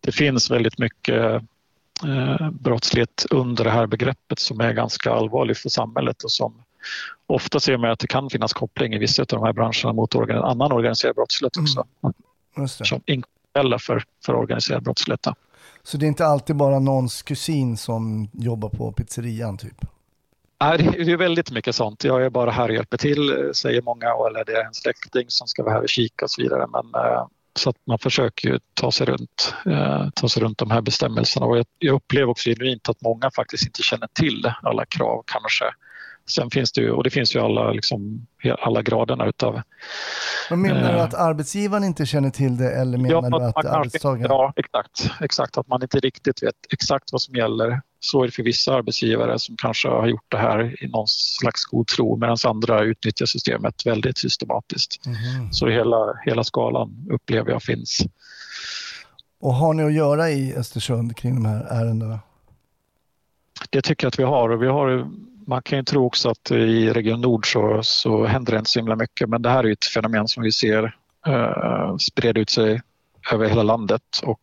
[0.00, 1.42] det finns väldigt mycket
[2.04, 6.62] eh, brottslighet under det här begreppet som är ganska allvarlig för samhället och som
[7.26, 10.14] ofta ser man att det kan finnas koppling i vissa av de här branscherna mot
[10.14, 11.84] organ, annan organiserad brottslighet också.
[12.56, 12.84] Det.
[12.84, 15.26] Som inkomstkälla för, för organiserad brottslighet.
[15.84, 19.84] Så det är inte alltid bara någons kusin som jobbar på pizzerian typ?
[20.60, 22.04] Nej, det är- väldigt mycket sånt.
[22.04, 25.46] Jag är bara här och hjälper till, säger många, eller det är en släkting som
[25.46, 26.66] ska vara här och kika och så vidare.
[26.66, 27.26] Men, eh,
[27.58, 31.46] så att man försöker ju ta sig runt, eh, ta sig runt de här bestämmelserna.
[31.46, 35.64] Och jag, jag upplever också genuint att många faktiskt inte känner till alla krav kanske.
[36.26, 38.26] Sen finns det ju, och det finns ju alla, liksom,
[38.58, 39.60] alla graderna utav
[40.50, 41.04] Vad menar du Eh.
[41.04, 44.30] att arbetsgivaren inte känner till det eller menar du man att kanske- arbetstagaren?
[44.30, 45.58] Ja, exakt, exakt.
[45.58, 47.80] Att man inte riktigt vet exakt vad som gäller.
[48.00, 51.64] Så är det för vissa arbetsgivare som kanske har gjort det här i någon slags
[51.64, 55.06] god tro medan andra utnyttjar systemet väldigt systematiskt.
[55.06, 55.52] Mhm.
[55.52, 57.98] Så hela, hela skalan upplever jag finns.
[59.40, 62.18] Och har ni att göra i Östersund kring de här ärendena?
[63.70, 64.48] Det tycker jag att vi har.
[64.48, 65.10] Och vi har
[65.46, 68.78] man kan ju tro också att i Region Nord så, så händer det inte så
[68.78, 70.96] himla mycket men det här är ett fenomen som vi ser
[71.28, 72.80] uh, spreda ut sig
[73.32, 74.40] över hela landet och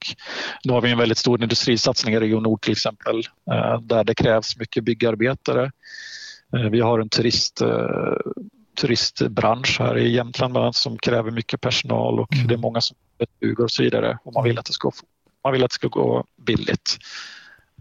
[0.64, 4.16] nu har vi en väldigt stor industrisatsning i Region Nord till exempel eh, där det
[4.16, 5.72] krävs mycket byggarbetare.
[6.58, 8.16] Eh, Vi har en turist, eh,
[8.82, 12.98] turistbransch här i Jämtland bland annat som kräver mycket personal och det är många som
[13.38, 14.92] stugor och så vidare och man vill att det ska,
[15.44, 16.98] man vill att det ska gå billigt.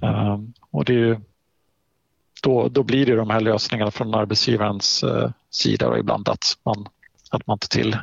[0.03, 0.39] Eh,
[0.71, 1.17] Och det är ju,
[2.41, 6.89] då, då blir det de här lösningarna från arbetsgivarens eh, sida och ibland att man
[7.31, 7.97] att man tar till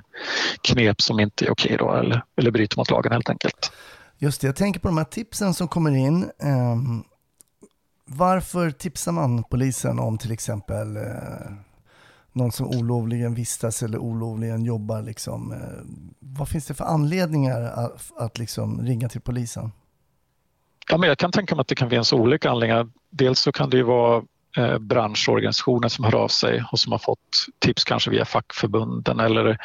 [0.62, 3.71] knep som inte är okej då eller, eller bryter mot lagen helt enkelt.
[4.17, 6.23] Just det, jag tänker på de här tipsen som kommer in.
[6.23, 6.76] Eh,
[8.06, 11.04] varför tipsar man polisen om till exempel eh,
[12.34, 15.02] någon som olovligen vistas eller olovligen jobbar?
[15.02, 15.60] Liksom, eh,
[16.19, 19.71] vad finns det för anledningar att, att liksom ringa till polisen?
[20.89, 22.88] Ja, men jag kan tänka mig att det kan finnas olika anledningar.
[23.10, 24.23] Dels så kan det ju vara
[24.58, 29.58] eh, branschorganisationer som hör av sig och som har fått tips kanske via fackförbunden eller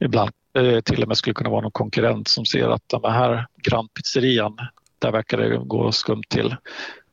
[0.00, 3.46] ibland eh, till och med skulle kunna vara någon konkurrent som ser att den här
[3.56, 4.56] grannpizzerian,
[4.98, 6.56] där verkar det gå skumt till.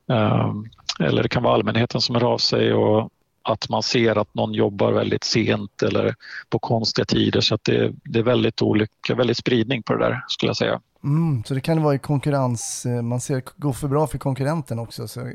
[0.07, 3.09] Um, eller det kan vara allmänheten som hör av sig och
[3.41, 6.15] att man ser att någon jobbar väldigt sent eller
[6.49, 10.23] på konstiga tider så att det, det är väldigt olika, väldigt spridning på det där
[10.27, 10.79] skulle jag säga.
[11.05, 14.79] Mm, så det kan vara i konkurrens, eh, man ser gå för bra för konkurrenten
[14.79, 15.07] också.
[15.07, 15.21] Så.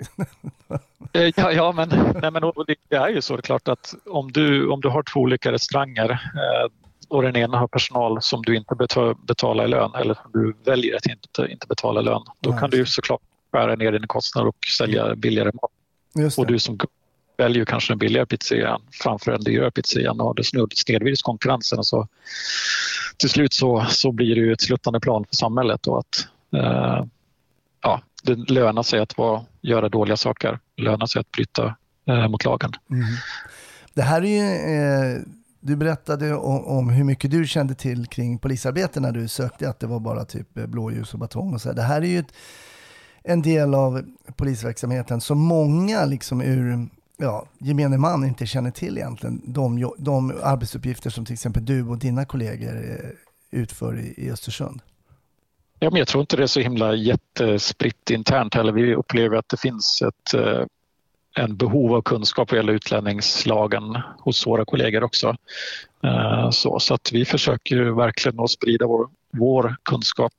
[1.13, 1.89] Eh, Ja, ja men,
[2.23, 4.89] nej, men det det är ju så det är klart att om du, om du
[4.89, 6.71] har två olika restauranger eh,
[7.09, 10.55] och den ena har personal som du inte beta- betalar i lön eller som du
[10.65, 12.59] väljer att inte, inte betala lön, då Nej.
[12.61, 13.21] kan du ju såklart
[13.53, 16.37] skära ner dina kostnader och sälja billigare mat.
[16.39, 16.53] Och det.
[16.53, 16.79] du som
[17.37, 20.45] väljer kanske den billigare pizzerian framför den dyrare pizzerian och det
[20.77, 22.09] snedvrids konkurrensen så
[23.21, 27.05] till slut så, så blir det ju ett sluttande plan för samhället och att eh,
[27.83, 32.29] ja, det lönar sig att vara, göra dåliga saker, det lönar sig att bryta eh,
[32.29, 32.73] mot lagen.
[32.91, 33.05] Mm.
[33.95, 35.23] Det här är ju, eh,
[35.61, 39.81] du berättade om, om, hur mycket du kände till kring polisarbete när du sökte, att
[39.81, 41.73] det var bara typ eh, blåljus och batong och så.
[41.73, 42.33] Det här är ju ett,
[43.25, 44.05] en del av
[44.37, 46.89] polisverksamheten som många liksom ur
[47.21, 49.43] ja, gemene man inte känner till egentligen.
[49.45, 53.11] De, de arbetsuppgifter som till exempel du och dina kollegor eh,
[53.51, 54.81] utför i, i Östersund.
[55.79, 58.73] Ja, men jag tror inte det är så himla jättespritt internt heller.
[58.73, 60.65] Vi upplever att det finns ett eh,
[61.35, 65.37] en behov av kunskap vad gäller utlänningslagen hos våra kollegor också.
[66.05, 70.33] Eh, så, så att vi försöker verkligen att sprida vår, vår kunskap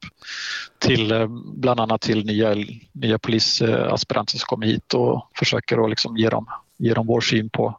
[0.79, 2.55] till bland annat till nya,
[2.91, 6.45] nya polisaspiranter som kommer hit och försöker att liksom ge, dem,
[6.81, 7.77] ge dem vår syn på,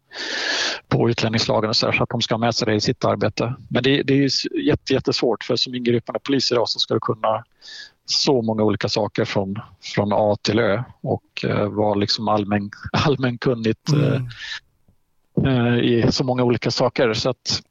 [0.88, 3.04] på utlänningslagen och så, där, så att de ska ha med sig det i sitt
[3.04, 3.54] arbete.
[3.68, 4.30] Men det, det är
[4.66, 7.44] jätte, jättesvårt för som ingripande polis idag så ska du kunna
[8.04, 9.58] så många olika saker från,
[9.94, 14.28] från A till Ö och eh, var liksom allmän, allmänkunnigt mm.
[15.46, 17.14] eh, i så många olika saker.
[17.14, 17.62] Så att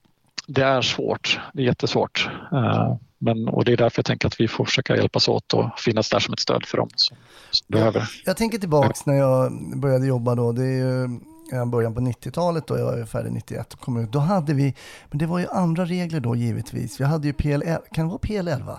[0.48, 2.30] det är svårt, det är jättesvårt.
[2.52, 5.80] Eh, men, och det är därför jag tänker att vi får försöka hjälpas åt och
[5.80, 7.18] finnas där som ett stöd för dem som,
[7.52, 8.10] som behöver.
[8.26, 10.52] Jag tänker tillbaks när jag började jobba då.
[10.52, 11.20] Det är ju
[11.66, 14.12] början på 90-talet då, jag var färdig 91 och kom ut.
[14.12, 14.76] Då hade vi,
[15.10, 17.00] men det var ju andra regler då givetvis.
[17.00, 18.78] Vi hade ju PL, kan det vara PL11?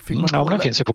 [0.00, 0.94] Fick man ja, den finns ju på.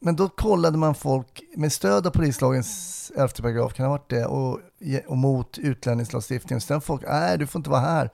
[0.00, 4.10] Men då kollade man folk med stöd av polislagens 11 paragraf, kan det ha varit
[4.10, 4.60] det, och,
[5.06, 6.60] och mot utlänningslagstiftningen.
[6.60, 8.10] Sen folk, nej du får inte vara här.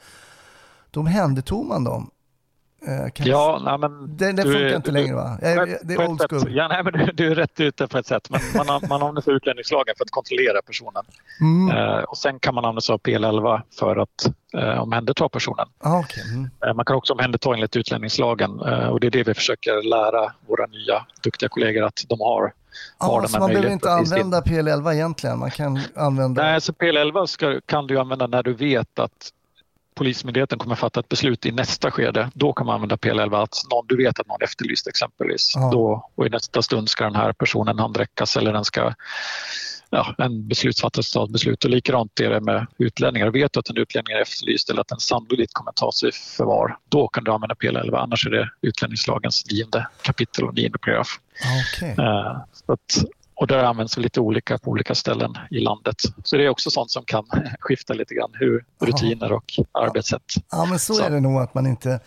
[0.90, 2.10] Då omhändertog man dem.
[2.86, 5.38] Eh, ja, nej, men det, det funkar inte längre va?
[5.42, 6.56] Jag, det är old school.
[6.56, 8.30] Ja, nej, men du, du, är rätt ute på ett sätt.
[8.30, 11.02] Men man, man använder sig av utlänningslagen för att kontrollera personen.
[11.40, 11.76] Mm.
[11.76, 15.66] Eh, och sen kan man använda sig av PL11 för att eh, omhänderta personen.
[15.78, 16.24] Ah, okay.
[16.24, 16.50] mm.
[16.66, 20.32] eh, man kan också omhänderta enligt utlänningslagen eh, och det är det vi försöker lära
[20.46, 22.52] våra nya duktiga kollegor att de har.
[22.98, 25.38] Ah, så man behöver inte använda PL11 egentligen?
[25.38, 26.42] Man kan använda...
[26.42, 29.32] Nej, så PL11 ska, kan du använda när du vet att
[29.94, 32.30] Polismyndigheten kommer fatta ett beslut i nästa skede.
[32.34, 35.52] Då kan man använda PL11, att någon, du vet att någon efterlyst exempelvis.
[35.54, 35.70] Ja.
[35.72, 38.94] Då, och I nästa stund ska den här personen handräckas eller den ska
[39.92, 41.64] ja, en beslutsfattare ta ett beslut.
[41.64, 43.30] Och likadant är det med utlänningar.
[43.30, 46.78] Vet du att en utlänning är efterlyst eller att den sannolikt kommer tas i förvar,
[46.88, 47.96] då kan du använda PL11.
[47.96, 51.20] Annars är det utlänningslagens nionde kapitel och nionde paragraf.
[51.74, 51.90] Okay.
[51.90, 52.36] Eh,
[53.42, 56.02] och det används lite olika på olika ställen i landet.
[56.24, 57.24] Så det är också sånt som kan
[57.60, 60.22] skifta lite grann, hur rutiner och arbetssätt.
[60.50, 62.00] Ja, men så, så, är det nog att man inte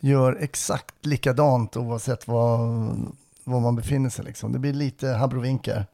[0.00, 2.58] gör exakt likadant oavsett var,
[3.44, 4.24] var man befinner sig.
[4.24, 4.52] Liksom.
[4.52, 5.86] Det blir lite habrovinkar.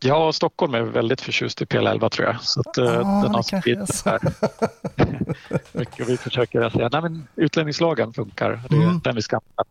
[0.00, 2.42] Ja, Stockholm är väldigt förtjust i PL11 tror jag.
[2.42, 4.20] Så att, ah, den har spridit här.
[5.78, 8.60] Mycket vi försöker säga, nej men utlänningslagen funkar.
[8.68, 9.00] Det är mm.
[9.04, 9.64] den vi ska använda.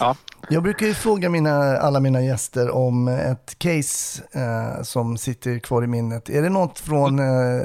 [0.00, 0.16] Ja.
[0.48, 5.84] Jag brukar ju fråga mina, alla mina gäster om ett case eh, som sitter kvar
[5.84, 6.30] i minnet.
[6.30, 7.64] Är det något från eh,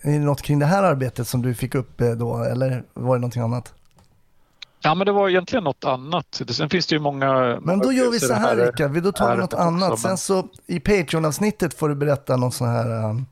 [0.00, 3.16] är det något kring det här arbetet som du fick upp eh, då eller var
[3.16, 3.74] det någonting annat?
[4.82, 6.42] Ja, men det var egentligen något annat.
[6.48, 7.60] Sen finns det ju många...
[7.62, 9.02] Men då gör vi så här, Rickard.
[9.02, 9.92] Då tar vi något annat.
[9.92, 10.16] Också, men...
[10.16, 13.26] Sen så i Patreon-avsnittet får du berätta någon sån här um,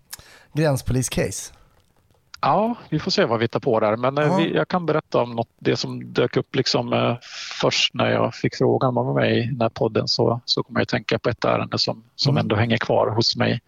[0.53, 1.53] gränspolis-case.
[2.40, 3.96] Ja, vi får se vad vi hittar på där.
[3.96, 7.16] Men eh, vi, jag kan berätta om något, det som dök upp liksom, eh,
[7.61, 10.62] först när jag fick frågan om att vara med i den här podden så, så
[10.62, 12.40] kommer jag tänka på ett ärende som, som mm.
[12.40, 13.61] ändå hänger kvar hos mig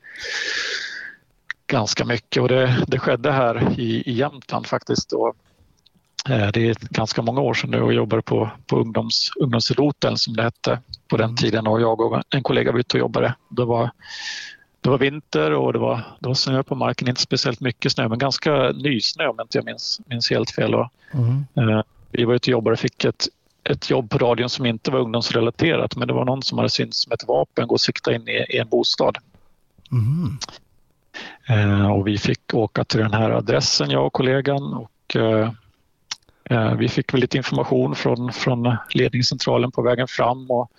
[1.66, 2.42] ganska mycket.
[2.42, 5.12] Och det, det skedde här i, i Jämtland faktiskt.
[5.12, 5.34] Och,
[6.28, 10.36] eh, det är ganska många år sedan nu och jobbade på, på ungdoms, ungdomsroteln som
[10.36, 10.78] det hette
[11.08, 11.36] på den mm.
[11.36, 13.34] tiden och jag och en kollega var ute och jobbade.
[13.48, 13.90] Det var
[14.80, 18.08] det var vinter och det var, det var snö på marken, inte speciellt mycket snö
[18.08, 20.74] men ganska nysnö om inte jag minns, minns helt fel.
[21.12, 21.44] Mm.
[21.56, 23.28] eh, vi var ute och jobbade och fick ett,
[23.64, 27.02] ett jobb på radion som inte var ungdomsrelaterat men det var någon som hade synts
[27.02, 29.18] som ett vapen gå och sikta in i, i en bostad.
[29.92, 30.38] Mm.
[31.48, 35.50] Eh, och vi fick åka till den här adressen, jag och kollegan och eh,
[36.44, 40.70] eh vi fick väl lite information från, från ledningscentralen på vägen fram och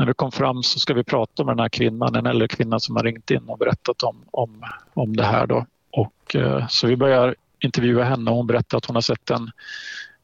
[0.00, 2.80] när vi kom fram så ska vi prata med den här kvinnan, en äldre kvinna
[2.80, 5.46] som har ringt in och berättat om, om, om det här.
[5.46, 5.66] Då.
[5.90, 9.50] Och, eh, så vi börjar intervjua henne och hon berättar att hon har sett en,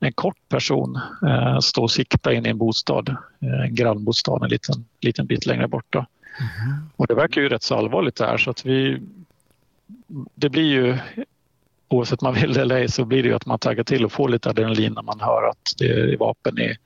[0.01, 3.09] en kort person eh, stå och sikta in i en bostad,
[3.41, 5.87] eh, en grannbostad en liten, liten bit längre bort.
[5.91, 5.99] Då.
[5.99, 6.79] Mm.
[6.97, 9.03] Och det verkar ju rätt så allvarligt det här så att vi
[10.35, 10.99] det blir ju
[11.89, 14.13] oavsett man vill det eller ej så blir det ju att man taggar till och
[14.13, 16.77] får lite adrenalin när man hör att det är vapen i,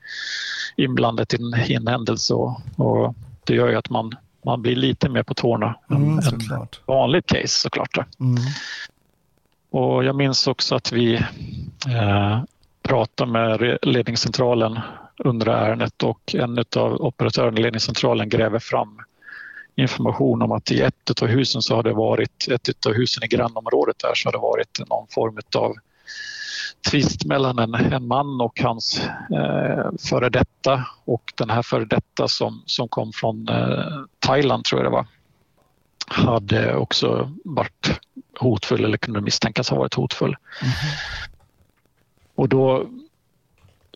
[0.77, 1.37] inblandat i
[1.75, 5.75] en, händelse och, och, det gör ju att man man blir lite mer på tårna
[5.91, 7.97] Mm, än ett vanligt case såklart.
[8.19, 8.37] Mm.
[9.69, 11.15] Och jag minns också att vi
[11.87, 12.41] eh,
[12.83, 14.79] pratade med ledningscentralen
[15.17, 19.01] under ärendet och en av operatörerna i ledningscentralen gräver fram
[19.75, 23.27] information om att i ett av husen så har det varit, ett av husen i
[23.27, 25.75] grannområdet där så har det varit någon form av
[26.91, 29.01] tvist mellan en, en man och hans
[29.33, 34.81] eh, före detta och den här före detta som, som kom från eh, Thailand tror
[34.83, 35.07] jag det var
[36.07, 37.99] hade också varit
[38.39, 40.35] hotfull eller kunde misstänkas ha varit hotfull.
[42.35, 42.85] Och då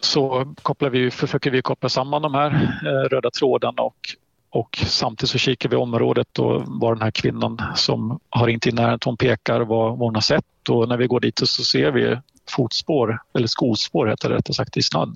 [0.01, 4.15] så kopplar vi, försöker vi koppla samman de här eh, röda trådarna och,
[4.55, 8.77] och samtidigt så kikar vi området och var den här kvinnan som har ringt in
[8.77, 12.17] ärendet hon pekar vad, hon har sett och när vi går dit så ser vi
[12.49, 15.15] fotspår, eller skospår heter det rättare sagt, i snön.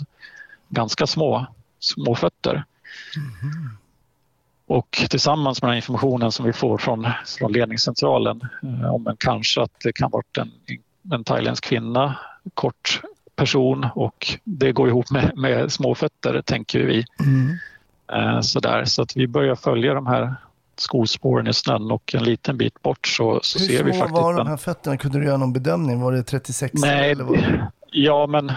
[0.69, 1.45] Ganska små,
[1.79, 2.63] små fötter.
[4.67, 7.07] Och tillsammans med den informationen som vi får från,
[7.39, 10.51] från ledningscentralen eh, om en kanske att det kan varit en,
[11.13, 12.19] en thailändsk kvinna,
[12.53, 13.01] kort
[13.35, 17.05] person och det går ihop med, med små fötter tänker vi.
[17.19, 17.57] Mm.
[18.13, 18.85] Eh, sådär.
[18.85, 20.35] Så att vi börjar följa de här
[20.75, 24.21] skospåren i snön och en liten bit bort så, så Hur ser vi små faktiskt
[24.21, 24.97] var de här fötterna?
[24.97, 26.01] Kunde du göra någon bedömning?
[26.01, 27.39] Var det 36 Nej, eller vad?
[27.91, 28.51] ja men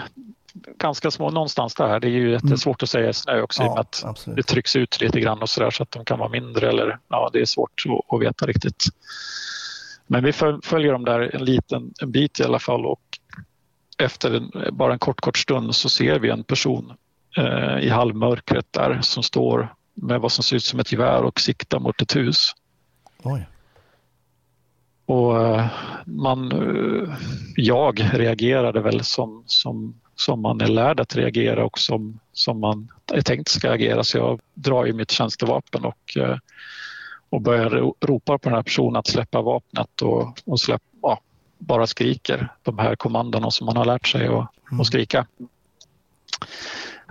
[0.77, 1.99] ganska små någonstans där.
[1.99, 4.37] Det är ju jättesvårt att säga i snö också i och med Ja, att absolut.
[4.37, 7.29] det trycks ut lite grann och sådär så att de kan vara mindre eller ja,
[7.33, 8.85] det är svårt att, att veta riktigt.
[10.07, 13.01] Men vi föl- följer dem där en liten en bit i alla fall och
[13.97, 16.93] efter en, bara en kort, kort stund så ser vi en person
[17.81, 21.79] i halvmörkret där som står med vad som ser ut som ett gevär och siktar
[21.79, 22.51] mot ett hus.
[23.23, 23.47] Oj.
[25.05, 25.65] Och eh,
[26.05, 27.15] man, eh,
[27.55, 32.91] jag reagerade väl som, som, som man är lärd att reagera och som, som man
[33.13, 34.03] är tänkt ska agera.
[34.03, 36.37] Så jag drar ju mitt tjänstevapen och, eh,
[37.29, 41.19] och börjar ro- ropa på den här personen att släppa vapnet och, och släpp, ja,
[41.57, 45.25] bara skriker de här kommandona som man har lärt sig att, att skrika.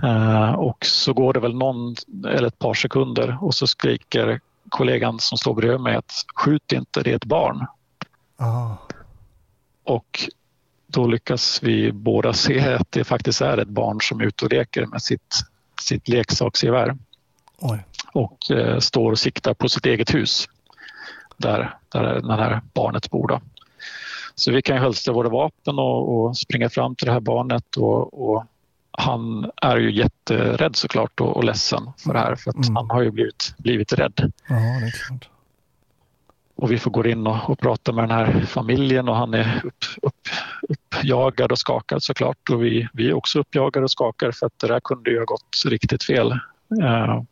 [0.03, 1.95] Eh, och så går det väl någon
[2.29, 7.03] eller ett par sekunder och så skriker kollegan som står bredvid mig att skjut inte,
[7.03, 7.67] det är ett barn.
[8.37, 8.77] Ah.
[9.85, 10.31] Och
[10.87, 14.53] då lyckas vi båda se att det faktiskt är ett barn som är ute och
[14.53, 15.35] leker med sitt,
[15.81, 16.97] sitt leksaksgevär
[17.59, 17.85] Oj.
[18.13, 20.49] och eh, står och siktar på sitt eget hus
[21.37, 23.29] där, där det här barnet bor.
[23.29, 23.41] Då.
[24.35, 28.31] Så vi kan hölstra våra vapen och, och springa fram till det här barnet och,
[28.31, 28.45] och
[28.93, 32.77] han är ju jätterädd såklart och, och ledsen för det här för att Mm.
[32.77, 34.33] han har ju blivit, blivit rädd.
[34.49, 35.29] Ja, det är klart.
[36.55, 39.61] Och vi får gå in och, och prata med den här familjen och han är
[39.65, 40.15] upp, upp,
[40.69, 42.51] uppjagad och skakad såklart.
[42.51, 45.25] Och vi, vi är också uppjagade och skakade för att det där kunde ju ha
[45.25, 46.31] gått riktigt fel.
[46.83, 47.23] Eh,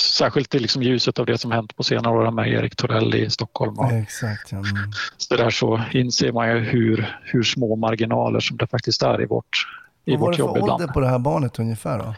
[0.00, 3.30] särskilt i liksom ljuset av det som hänt på senare år med Erik Torell i
[3.30, 3.78] Stockholm.
[3.78, 4.52] Och Exakt.
[4.52, 4.58] Ja.
[4.58, 4.92] Mm.
[5.16, 9.26] så där så inser man ju hur, hur små marginaler som det faktiskt är i
[9.26, 9.66] vårt,
[10.08, 10.80] i Vad var vårt det jobb för ibland.
[10.82, 12.14] ålder på det här barnet ungefär då?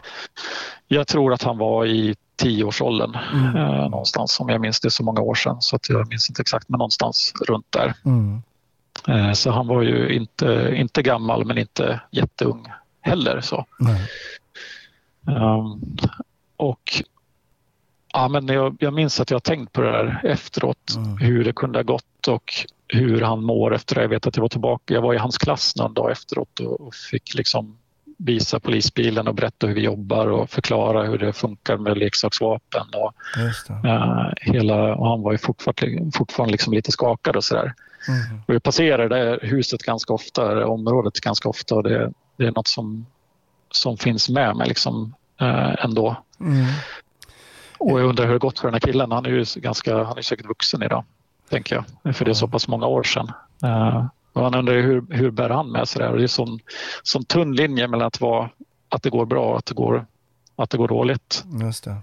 [0.87, 3.55] Jag tror att han var i tioårsåldern Mm.
[3.55, 5.57] eh, någonstans om jag minns det så många år sedan.
[5.59, 7.93] Så att jag minns inte exakt men någonstans runt där.
[8.05, 8.41] Mm.
[9.07, 12.67] Eh, Så han var ju inte, inte gammal men inte jätteung
[13.01, 13.41] heller.
[13.41, 13.65] Så.
[15.27, 15.81] Um,
[16.57, 17.03] och
[18.13, 21.17] ja, men jag, jag minns att jag har tänkt på det där efteråt, Mm.
[21.17, 22.53] hur det kunde ha gått och
[22.87, 24.01] hur han mår efter det.
[24.01, 26.81] Jag vet att jag var tillbaka, jag var i hans klass någon dag efteråt och,
[26.81, 27.77] och fick liksom
[28.25, 32.87] visa polisbilen och berätta hur vi jobbar och förklara hur det funkar med leksaksvapen.
[32.93, 33.13] Och,
[33.85, 37.73] eh, hela, och han var ju fortfarande, fortfarande liksom lite skakad och sådär.
[38.07, 38.41] Mm.
[38.47, 42.51] Och jag passerar det huset ganska ofta, det området ganska ofta och det, det är
[42.51, 43.05] något som,
[43.71, 46.15] som finns med mig liksom, eh, ändå.
[46.39, 46.65] Mm.
[47.77, 49.11] Och jag undrar hur det gått för den här killen.
[49.11, 51.03] Han är ju ganska, han är säkert vuxen idag,
[51.49, 52.15] tänker jag.
[52.15, 53.31] För det är så pass många år sedan.
[53.63, 56.11] Eh, och man undrar hur, hur bär han med sig det här?
[56.11, 56.59] Och det är sån,
[57.03, 58.49] sån tunn linje mellan att, vara,
[58.89, 60.05] att det går bra och att det går,
[60.55, 61.43] att det går dåligt.
[61.61, 61.97] Just det.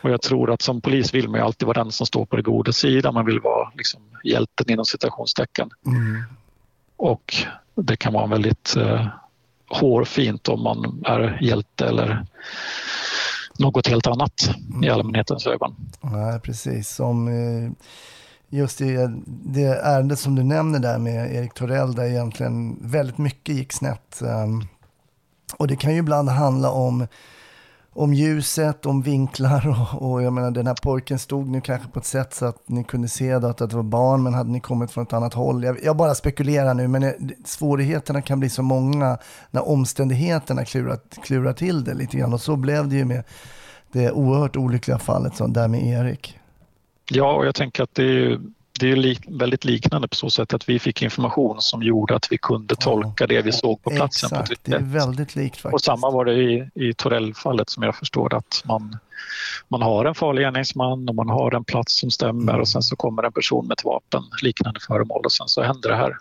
[0.00, 2.36] Och jag tror att som polis vill man ju alltid vara den som står på
[2.36, 3.14] den goda sidan.
[3.14, 5.70] Man vill vara liksom hjälten inom citationstecken.
[5.86, 6.22] Mm.
[6.96, 7.34] Och
[7.74, 9.06] det kan vara väldigt eh,
[9.68, 12.26] hårfint om man är hjälte eller
[13.58, 14.50] något helt annat
[14.82, 15.76] i allmänhetens ögon.
[16.00, 16.88] Nej, precis.
[16.88, 17.72] Som eh,
[18.54, 23.18] just det, eh, det ärendet som du nämner där med Erik Torell där egentligen väldigt
[23.18, 24.22] mycket gick snett.
[24.22, 24.62] Ehm,
[25.56, 27.06] och det kan ju ibland handla om,
[27.92, 31.98] om ljuset, om vinklar och, och jag menar den här pojken stod nu kanske på
[31.98, 34.50] ett sätt så att ni kunde se då att, att det var barn men hade
[34.50, 35.64] ni kommit från ett annat håll.
[35.64, 37.12] Jag, jag bara spekulerar nu men eh,
[37.44, 39.18] svårigheterna kan bli så många
[39.50, 43.24] när omständigheterna klurar, klurar till det lite grann och så blev det ju med
[43.92, 46.38] det oerhört olyckliga fallet som där med Erik.
[47.08, 48.40] Ja, och jag tänker att det är,
[48.80, 52.32] det är lik, väldigt liknande på så sätt att vi fick information som gjorde att
[52.32, 54.26] vi kunde tolka det vi såg på platsen.
[54.26, 55.74] Exakt, på det är väldigt likt faktiskt.
[55.74, 58.98] Och samma var det i, i Torell-fallet som jag förstår att man,
[59.68, 62.96] man har en farlig gärningsman och man har en plats som stämmer och sen så
[62.96, 66.16] kommer en person med ett vapen, liknande föremål och sen så händer det här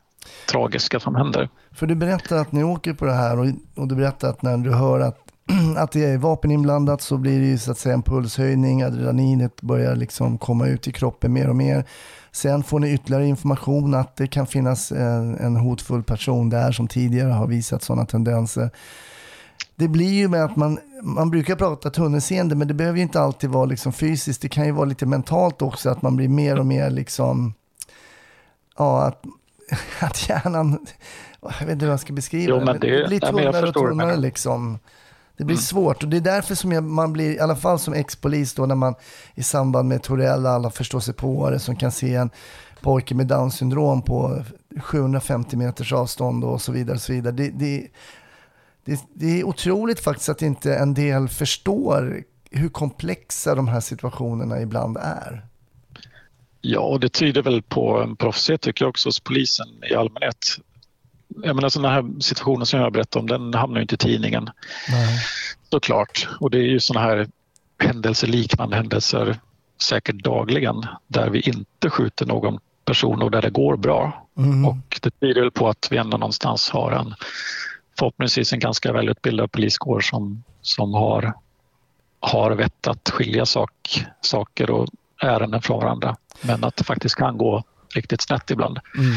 [0.52, 1.50] tragiska som händer.
[1.72, 4.58] För du berättar att ni åker på det här och, och du berättar att när
[4.58, 5.20] du hör att,
[5.78, 9.62] att det är vapen inblandat så blir det ju så att säga en pulshöjning, adrenalinet
[9.62, 11.86] börjar liksom komma ut i kroppen mer och mer.
[12.32, 16.88] Sen får ni ytterligare information att det kan finnas en, en hotfull person där som
[16.88, 18.70] tidigare har visat sådana tendenser.
[19.76, 23.20] Det blir ju med att man, man brukar prata tunnelseende men det behöver ju inte
[23.22, 24.42] alltid vara liksom fysiskt.
[24.42, 27.54] Det kan ju vara lite mentalt också att man blir mer och mer liksom,
[28.78, 29.24] ja att,
[30.02, 30.86] att hjärnan,
[31.42, 34.16] jag vet inte hur jag ska beskriva Jo, men det- det blir tunnare och tunnare
[34.18, 34.80] liksom.
[35.38, 37.94] Det blir svårt och det är därför som jag, man blir, i alla fall som
[37.94, 38.96] ex-polis då när man
[39.36, 42.30] i samband med Torell, alla förstår sig på det, som kan se en
[42.82, 44.44] pojke med down syndrom på
[44.82, 46.96] 750 meters avstånd och så vidare.
[46.96, 47.34] Och så vidare.
[47.34, 47.88] Det, det,
[48.86, 54.62] det, det är otroligt faktiskt att inte en del förstår hur komplexa de här situationerna
[54.62, 55.46] ibland är.
[56.62, 60.58] Ja, och det tyder väl på en proffsighet tycker jag också hos polisen i allmänhet.
[61.44, 64.50] Jag menar sådana här situationer som jag berättade om, den hamnar ju inte i tidningen
[64.90, 65.20] Nej.
[65.70, 66.28] såklart.
[66.40, 67.28] Och det är ju sådana här
[67.80, 69.40] händelser, liknande händelser
[69.84, 74.28] säkert dagligen där vi inte skjuter någon person och där det går bra.
[74.38, 74.66] Mm.
[74.66, 77.16] Och det tyder väl på att vi ändå någonstans har en
[78.00, 81.34] förhoppningsvis en ganska välutbildad poliskår som, som har,
[82.20, 84.88] har vett att skilja sak, saker och
[85.22, 86.16] ärenden från varandra.
[86.42, 87.64] Men att det faktiskt kan gå
[87.96, 88.80] riktigt snett ibland.
[88.98, 89.14] Mm.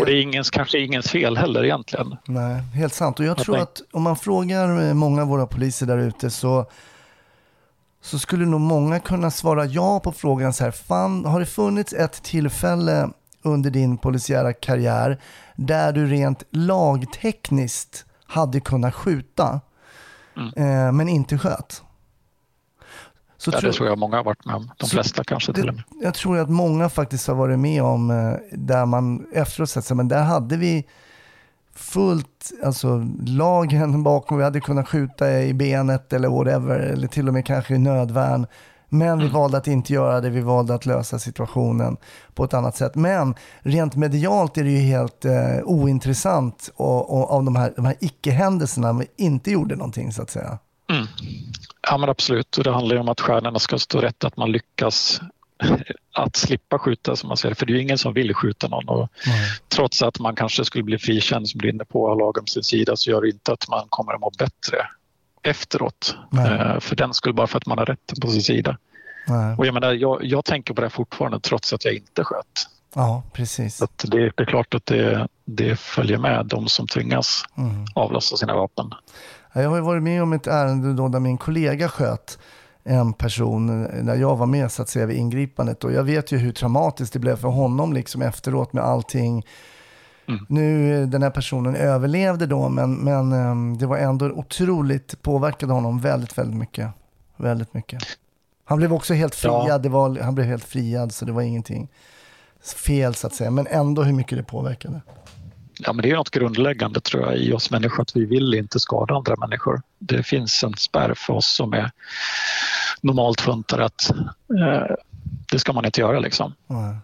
[0.00, 2.16] Och det är ingens, kanske ingens fel heller egentligen.
[2.24, 3.20] Nej, helt sant.
[3.20, 6.30] Och jag Jag tror att om man frågar eh, många av våra poliser där ute
[6.30, 6.66] så,
[8.02, 10.70] så skulle nog många kunna svara ja på frågan så här.
[10.70, 13.10] Fan, har det funnits ett tillfälle
[13.42, 15.20] under din polisiära karriär
[15.56, 19.60] där du rent lagtekniskt hade kunnat skjuta
[20.56, 21.82] eh, men inte sköt?
[23.46, 23.64] Så Mm.
[23.64, 24.70] Ja, det tror jag många har varit med om.
[24.76, 25.84] De flesta kanske till och med.
[25.88, 29.84] det, jag tror att många faktiskt har varit med om eh, där man efteråt sett
[29.84, 30.86] sig, men där hade vi
[31.74, 37.34] fullt, alltså lagen bakom, vi hade kunnat skjuta i benet eller whatever, eller till och
[37.34, 38.46] med kanske i nödvärn.
[38.88, 41.96] Men vi valde att inte göra det, vi valde att lösa situationen
[42.34, 42.94] på ett annat sätt.
[42.94, 47.84] Men rent medialt är det ju helt eh, ointressant och, och, av de här, de
[47.84, 50.58] här icke-händelserna, vi inte gjorde någonting så att säga.
[50.90, 51.06] Mm.
[51.90, 54.52] Ja men absolut och det handlar ju om att stjärnorna ska stå rätt, att man
[54.52, 55.20] lyckas
[56.14, 57.54] att slippa skjuta som man säger.
[57.54, 59.08] För det är ju ingen som vill skjuta någon och
[59.68, 62.62] trots att man kanske skulle bli frikänd som du är inne på lagen på sin
[62.62, 64.86] sida så gör det inte att man kommer att må bättre
[65.42, 66.16] efteråt.
[66.38, 68.78] Eh, för den skulle bara för att man har rätten på sin sida.
[69.28, 69.56] Nej.
[69.58, 72.68] Och jag, menar, jag, jag tänker på det fortfarande trots att jag inte sköt.
[72.94, 73.82] Ja, precis.
[73.82, 77.84] Att det, det är klart att det, det följer med de som tvingas Mm.
[77.94, 78.94] avlossa sina vapen.
[79.56, 82.38] Ja, Jag har ju varit med om ett ärende då där min kollega sköt
[82.84, 86.36] en person när jag var med så att säga vid ingripandet och jag vet ju
[86.38, 89.46] hur traumatiskt det blev för honom liksom efteråt med allting.
[90.28, 90.46] Mm.
[90.48, 96.00] Nu den här personen överlevde då men, men eh, det var ändå otroligt påverkade honom
[96.00, 96.90] väldigt, väldigt mycket.
[97.36, 98.02] Väldigt mycket.
[98.64, 99.62] Han blev också helt Ja.
[99.64, 101.88] friad, det var, han blev helt friad så det var ingenting
[102.76, 105.00] fel så att säga men ändå hur mycket det påverkade.
[105.78, 108.80] Ja, men det är något grundläggande tror jag i oss människor att vi vill inte
[108.80, 109.82] skada andra människor.
[109.98, 111.90] Det finns en spärr för oss som är
[113.00, 114.10] normalt funtade att
[114.60, 114.96] eh,
[115.50, 116.18] det ska man inte göra.
[116.18, 116.54] Liksom.
[116.66, 116.98] Ja.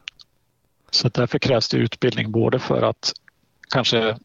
[0.91, 3.13] Så därför krävs det utbildning både för att
[3.69, 4.17] kanske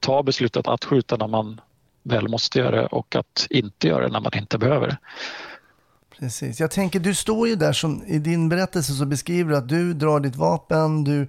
[0.00, 1.60] ta beslutet att skjuta när man
[2.02, 4.98] väl måste göra det och att inte göra det när man inte behöver det.
[6.18, 6.60] Precis.
[6.60, 9.94] Jag tänker, du står ju där som i din berättelse så beskriver du att du
[9.94, 11.28] drar ditt vapen, du,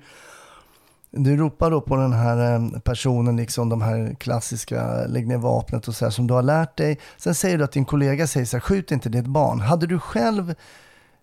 [1.12, 5.88] du ropar då på den här eh, personen, liksom de här klassiska lägg ner vapnet
[5.88, 7.00] och så här som du har lärt dig.
[7.18, 9.60] Sen säger du att din kollega säger så här, skjut inte, det är ett barn.
[9.60, 10.56] Hade du själv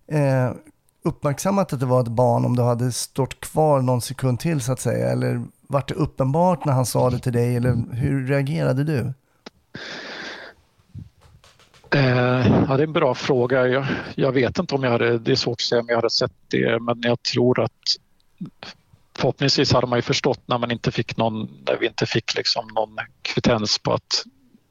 [0.07, 0.51] eh,
[1.03, 4.71] uppmärksammat att det var ett barn om du hade stått kvar någon sekund till så
[4.71, 5.09] att säga?
[5.09, 7.55] Eller var det uppenbart när han sa det till dig?
[7.55, 9.13] Eller hur reagerade du?
[11.95, 13.67] Eh, ja, det är en bra fråga.
[13.67, 13.85] Jag,
[14.15, 16.31] jag vet inte om jag hade, det är svårt att säga om jag hade sett
[16.47, 17.71] det, men jag tror att
[19.17, 22.67] förhoppningsvis hade man ju förstått när man inte fick någon, när vi inte fick liksom
[22.75, 24.23] någon kvittens på att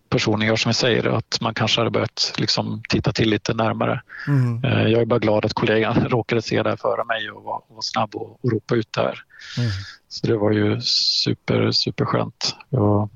[0.08, 4.02] personen gör som vi säger, att man kanske hade börjat liksom titta till lite närmare.
[4.28, 4.64] Mm.
[4.64, 7.62] Eh, jag är bara glad att kollegan råkade se det här före mig och var,
[7.68, 9.22] var snabb och, och ropa ut det här.
[9.58, 9.70] Mm.
[10.08, 12.56] Så det var ju super, superskönt.
[12.70, 13.10] Och,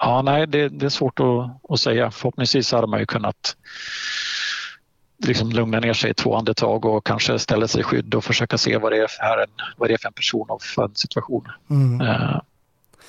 [0.00, 2.10] ja, nej, det, det är svårt att, att säga.
[2.10, 3.56] Förhoppningsvis hade man ju kunnat
[5.26, 8.58] liksom lugna ner sig i två andetag och kanske ställa sig i skydd och försöka
[8.58, 10.94] se vad det är för, en, vad det är för en person och för en
[10.94, 11.44] situation.
[11.70, 12.00] Mm.
[12.00, 12.40] Eh,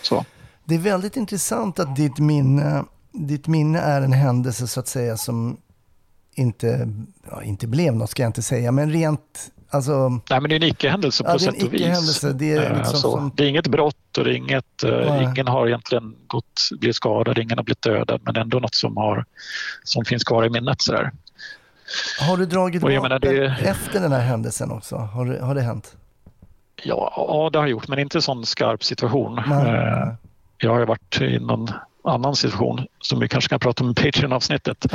[0.01, 0.25] så.
[0.65, 5.17] Det är väldigt intressant att ditt minne, ditt minne är en händelse så att säga
[5.17, 5.57] som
[6.35, 6.89] inte,
[7.31, 10.55] ja, inte blev något ska jag inte säga, men rent Alltså, Nej, men det är
[10.55, 12.21] en icke-händelse på Ja, sätt och vis.
[12.33, 15.23] Det är Eh, liksom som- det är inget brott och det är inget, eh, Nej.
[15.23, 19.25] ingen har egentligen gått, blivit skadad, ingen har blivit dödad men ändå något som, har,
[19.83, 20.81] som finns kvar i minnet.
[20.81, 21.11] Sådär.
[22.19, 24.95] Har du dragit jag menar, vapen det- efter den här händelsen också?
[24.95, 25.95] Har, det- har det hänt?
[26.83, 29.41] Ja, ja, det har jag gjort men inte en sån skarp situation.
[29.47, 29.69] Nej.
[29.75, 30.07] Eh,
[30.57, 31.67] Jag har ju varit i någon
[32.03, 34.85] annan situation som vi kanske kan prata om i Patreon-avsnittet.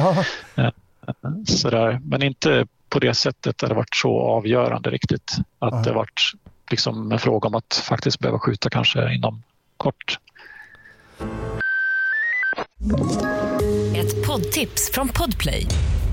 [1.47, 2.01] Sådär.
[2.05, 5.36] Men inte på det sättet där det varit så avgörande riktigt.
[5.59, 5.82] Att Nej.
[5.84, 6.20] det varit
[6.70, 9.42] liksom en fråga om att faktiskt behöva skjuta kanske inom
[9.76, 10.18] kort.
[13.97, 15.66] Ett poddtips från Podplay.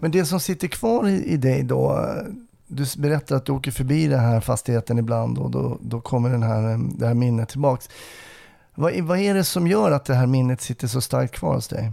[0.00, 2.08] Men det som sitter kvar i, i dig då,
[2.66, 6.42] du berättar att du åker förbi den här fastigheten ibland och då, då kommer den
[6.42, 7.90] här, det här minnet tillbaks.
[8.74, 11.54] Vad, är- vad är det som gör att det här minnet sitter så starkt kvar
[11.54, 11.92] hos dig?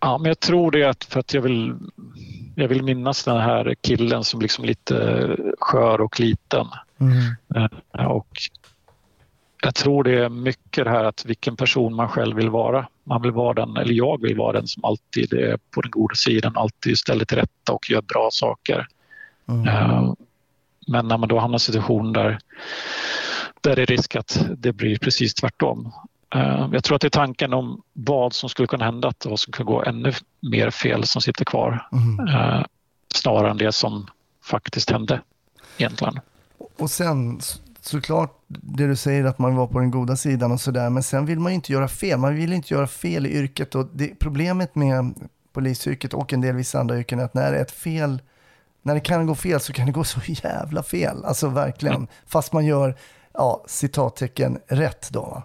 [0.00, 1.74] Ja, men jag tror det är att för att jag vill,
[2.54, 6.66] jag vill minnas den här killen som liksom lite skör och liten.
[7.54, 8.28] Eh, Och
[9.64, 12.86] jag tror det är mycket det här att vilken person man själv vill vara.
[13.04, 16.14] Man vill vara den, eller jag vill vara den som alltid är på den goda
[16.14, 18.86] sidan, alltid ställer till rätta och gör bra saker.
[19.48, 19.68] Mm.
[19.68, 20.12] Eh,
[20.86, 22.38] Men när man då hamnar i en situation där,
[23.60, 25.92] där det är risk att det blir precis tvärtom.
[26.34, 29.40] Eh, Jag tror att det är tanken om vad som skulle kunna hända, att vad
[29.40, 31.88] som kan gå ännu mer fel som sitter kvar.
[31.92, 32.28] Mm.
[32.28, 32.64] eh,
[33.14, 34.06] Snarare än det som
[34.44, 35.20] faktiskt hände
[35.78, 36.20] egentligen.
[36.78, 37.40] Och sen
[37.82, 41.26] såklart det du säger att man var på den goda sidan och sådär, men sen
[41.26, 42.18] vill man ju inte göra fel.
[42.18, 45.14] Man vill inte göra fel i yrket och det, problemet med
[45.52, 48.22] polisyrket och en del vissa andra yrken är att när det är ett fel,
[48.82, 51.24] när det kan gå fel så kan det gå så jävla fel.
[51.24, 52.06] Alltså verkligen.
[52.26, 52.96] Fast man gör,
[53.32, 55.42] ja, citattecken, rätt då.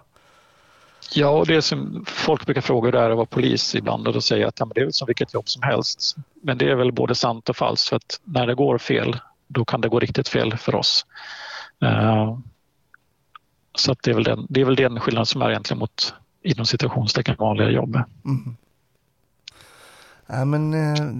[1.14, 4.42] Ja, och det som folk brukar fråga där att vara polis ibland och då säger
[4.42, 6.16] jag att ja, det är som vilket jobb som helst.
[6.42, 9.16] Men det är väl både sant och falskt för att när det går fel
[9.46, 11.06] då kan det gå riktigt fel för oss.
[11.82, 12.38] Eh,
[13.74, 16.14] så att det, är väl den, det är väl den skillnaden som är egentligen mot
[16.42, 18.02] inom citationstecken vanliga jobb.
[20.26, 21.10] Ja, men, eh,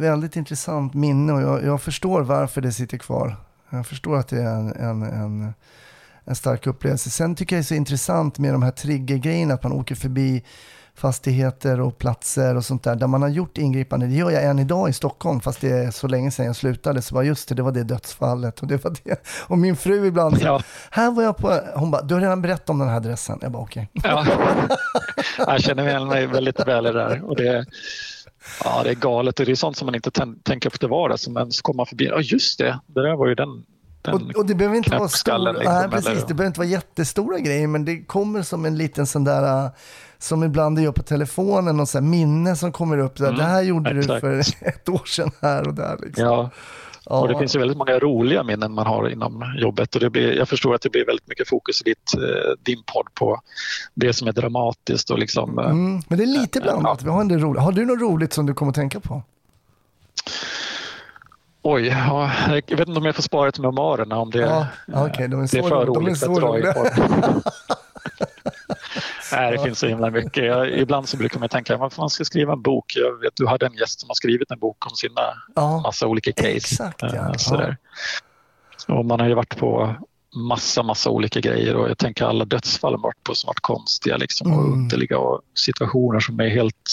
[0.00, 3.36] väldigt intressant minne och jag, jag förstår varför det sitter kvar.
[3.70, 5.54] Jag förstår att det är en, en, en,
[6.24, 7.10] en stark upplevelse.
[7.10, 10.44] Sen tycker jag det är så intressant med de här triggergrejerna, att man åker förbi
[10.96, 14.06] fastigheter och platser och sånt där, där man har gjort ingripande.
[14.06, 17.02] Det gör jag än idag i Stockholm, fast det är så länge sedan jag slutade.
[17.02, 19.16] Så bara just det, det var det dödsfallet och det var det.
[19.48, 20.60] Och min fru ibland, Ja.
[20.90, 23.38] här var jag på, hon bara, du har redan berättat om den här adressen.
[23.42, 23.88] Jag bara, okej.
[23.92, 24.26] Ja.
[25.38, 27.24] Jag känner igen mig väldigt väl i det där.
[27.24, 27.66] Och det,
[28.64, 30.88] ja, det är galet och det är sånt som man inte tän- tänker på till
[30.88, 31.28] vardags.
[31.28, 33.48] Men så kommer man förbi, ja just det, det där var ju den,
[34.12, 36.68] Och, och det behöver inte vara stora, liksom, nej, precis, eller- det behöver inte vara
[36.68, 39.70] jättestora grejer, men det kommer som en liten sån där,
[40.18, 43.18] som ibland det gör på telefonen, och så minne som kommer upp.
[43.18, 44.20] Här, Mm, det här gjorde du exakt.
[44.20, 44.38] för
[44.68, 45.96] ett år sedan här och där.
[46.02, 46.24] Liksom.
[46.24, 46.50] Ja,
[47.08, 47.20] Ja.
[47.20, 50.32] och det finns ju väldigt många roliga minnen man har inom jobbet och det blir,
[50.32, 53.40] jag förstår att det blir väldigt mycket fokus i ditt, eh, din podd på
[53.94, 57.02] det som är dramatiskt och liksom eh, Mm, men det är lite blandat.
[57.02, 57.62] Vi har, en del roligt.
[57.62, 59.22] har du något roligt som du kommer att tänka på?
[61.62, 65.06] Oj, ja, jag vet inte om jag får spara till memoarerna om det, Ja, ja,
[65.06, 66.62] okej, de är det är för ro- de är roligt att dra i.
[69.32, 70.44] Nej, det finns så himla mycket.
[70.44, 72.92] Jag, ibland så brukar man tänka varför man ska skriva en bok.
[72.96, 75.20] Jag vet, du hade en gäst som har skrivit en bok om sina
[75.54, 76.48] Ja, massa olika case.
[76.56, 77.14] exakt, ja.
[77.14, 77.76] Eh, Sådär.
[78.88, 79.94] Och man har ju varit på
[80.36, 84.52] massa, massa olika grejer och jag tänker alla dödsfall varit på som varit konstiga liksom,
[84.52, 84.72] och Mm.
[84.72, 86.90] underliga och situationer som är helt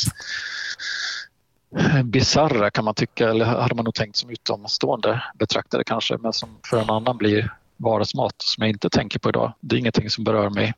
[2.03, 6.49] bisarra kan man tycka, eller hade man nog tänkt som utomstående betraktare kanske, men som
[6.69, 9.53] för en annan blir vardagsmat som jag inte tänker på idag.
[9.59, 10.73] Det är ingenting som berör mig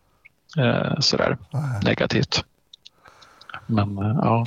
[0.57, 1.37] eh, sådär
[1.83, 2.43] negativt.
[3.67, 4.45] Men eh, ja,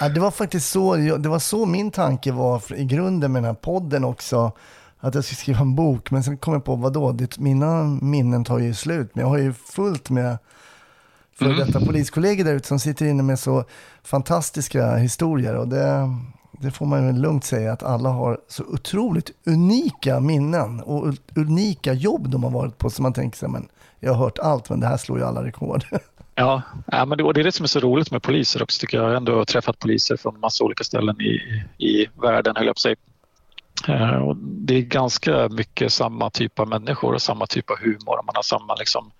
[0.00, 3.48] Ja, det var faktiskt så, det var så min tanke var i grunden med den
[3.48, 4.52] här podden också.
[5.00, 8.44] Att jag skulle skriva en bok, men sen kom jag på, vadå, det, mina minnen
[8.44, 9.10] tar ju slut.
[9.14, 10.38] Men jag har ju fullt med
[11.38, 13.64] för detta poliskollegor där ute som sitter inne med så
[14.02, 15.54] fantastiska historier.
[15.54, 16.16] Och det,
[16.52, 21.92] det får man ju lugnt säga att alla har så otroligt unika minnen och unika
[21.92, 22.90] jobb de har varit på.
[22.90, 23.68] Så man tänker sig, men
[24.04, 25.84] jag har hört allt, men det här slår ju alla rekord.
[26.34, 28.80] Ja, ja men det, och det är det som är så roligt med poliser också
[28.80, 29.04] tycker jag.
[29.04, 32.80] Jag har ändå träffat poliser från massa olika ställen i, i världen, höll jag på
[32.80, 32.96] säga.
[33.88, 38.22] Eh, och det är ganska mycket samma typ av människor och samma typ av humor.
[38.26, 39.10] Man har samma liksom,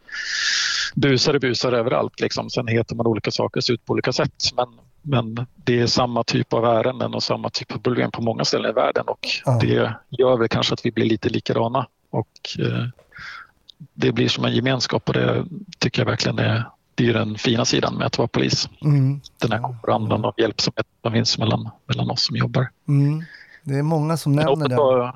[0.95, 2.21] busare busar överallt.
[2.21, 2.51] Liksom.
[2.51, 4.51] Sen heter man olika saker och ser ut på olika sätt.
[4.57, 4.69] Men,
[5.03, 8.71] men det är samma typ av ärenden och samma typ av problem på många ställen
[8.71, 9.59] i världen och Ja.
[9.61, 11.87] det gör väl kanske att vi blir lite likadana.
[12.11, 12.87] Och, eh,
[13.95, 15.45] det blir som en gemenskap och det
[15.79, 16.65] tycker jag verkligen är,
[16.95, 18.69] det är den fina sidan med att vara polis.
[18.83, 19.21] Mm.
[19.39, 22.71] Den här konkurrensen och hjälpsamhet som finns mellan, mellan oss som jobbar.
[22.89, 23.25] Mm.
[23.63, 25.13] Det är många som nämner det.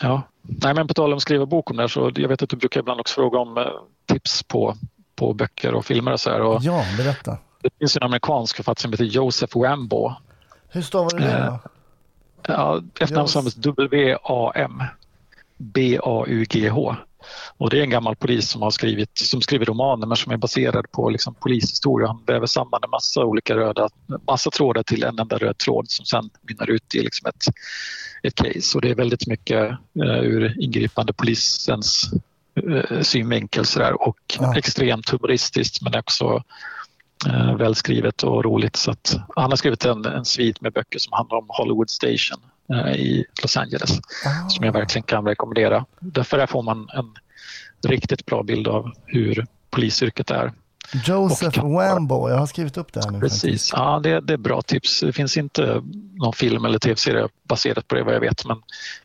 [0.00, 2.42] Ja, nej men på tal om att skriva bok om det här så jag vet
[2.42, 3.64] att du brukar ibland också fråga om eh,
[4.06, 4.76] tips på,
[5.16, 6.40] på böcker och filmer och så här.
[6.40, 7.38] Och Ja, berätta.
[7.62, 10.12] det finns en amerikansk författare som heter Joseph Wambo.
[10.68, 11.58] Hur stavar du det Eh, då?
[12.52, 14.82] Ja, efternamn stavas W-A-M
[15.58, 16.96] B-A-U-G-H.
[17.56, 20.36] Och det är en gammal polis som har skrivit, som skriver romaner men som är
[20.36, 22.06] baserad på liksom polishistoria.
[22.06, 23.88] Han väver samman en massa olika röda,
[24.26, 27.44] massa trådar till en enda röd tråd som sen mynnar ut i liksom ett,
[28.22, 28.78] ett case.
[28.78, 29.70] Och det är väldigt mycket
[30.04, 32.10] eh, ur ingripande polisens
[32.70, 34.02] eh, synvinkel så där.
[34.08, 34.56] och Ja.
[34.56, 36.42] extremt humoristiskt men också
[37.26, 38.76] eh, välskrivet och roligt.
[38.76, 42.40] Så att, han har skrivit en, en svit med böcker som handlar om Hollywood Station
[42.96, 43.90] i Los Angeles
[44.26, 44.48] Ah.
[44.48, 45.84] som jag verkligen kan rekommendera.
[46.00, 47.14] Därför där får man en
[47.90, 50.52] riktigt bra bild av hur polisyrket är.
[51.04, 53.20] Joseph kan Wambo, jag har skrivit upp det här nu.
[53.20, 55.00] Precis, ja, det, det är bra tips.
[55.00, 55.82] Det finns inte
[56.14, 58.62] någon film eller tv-serie baserat på det vad jag vet men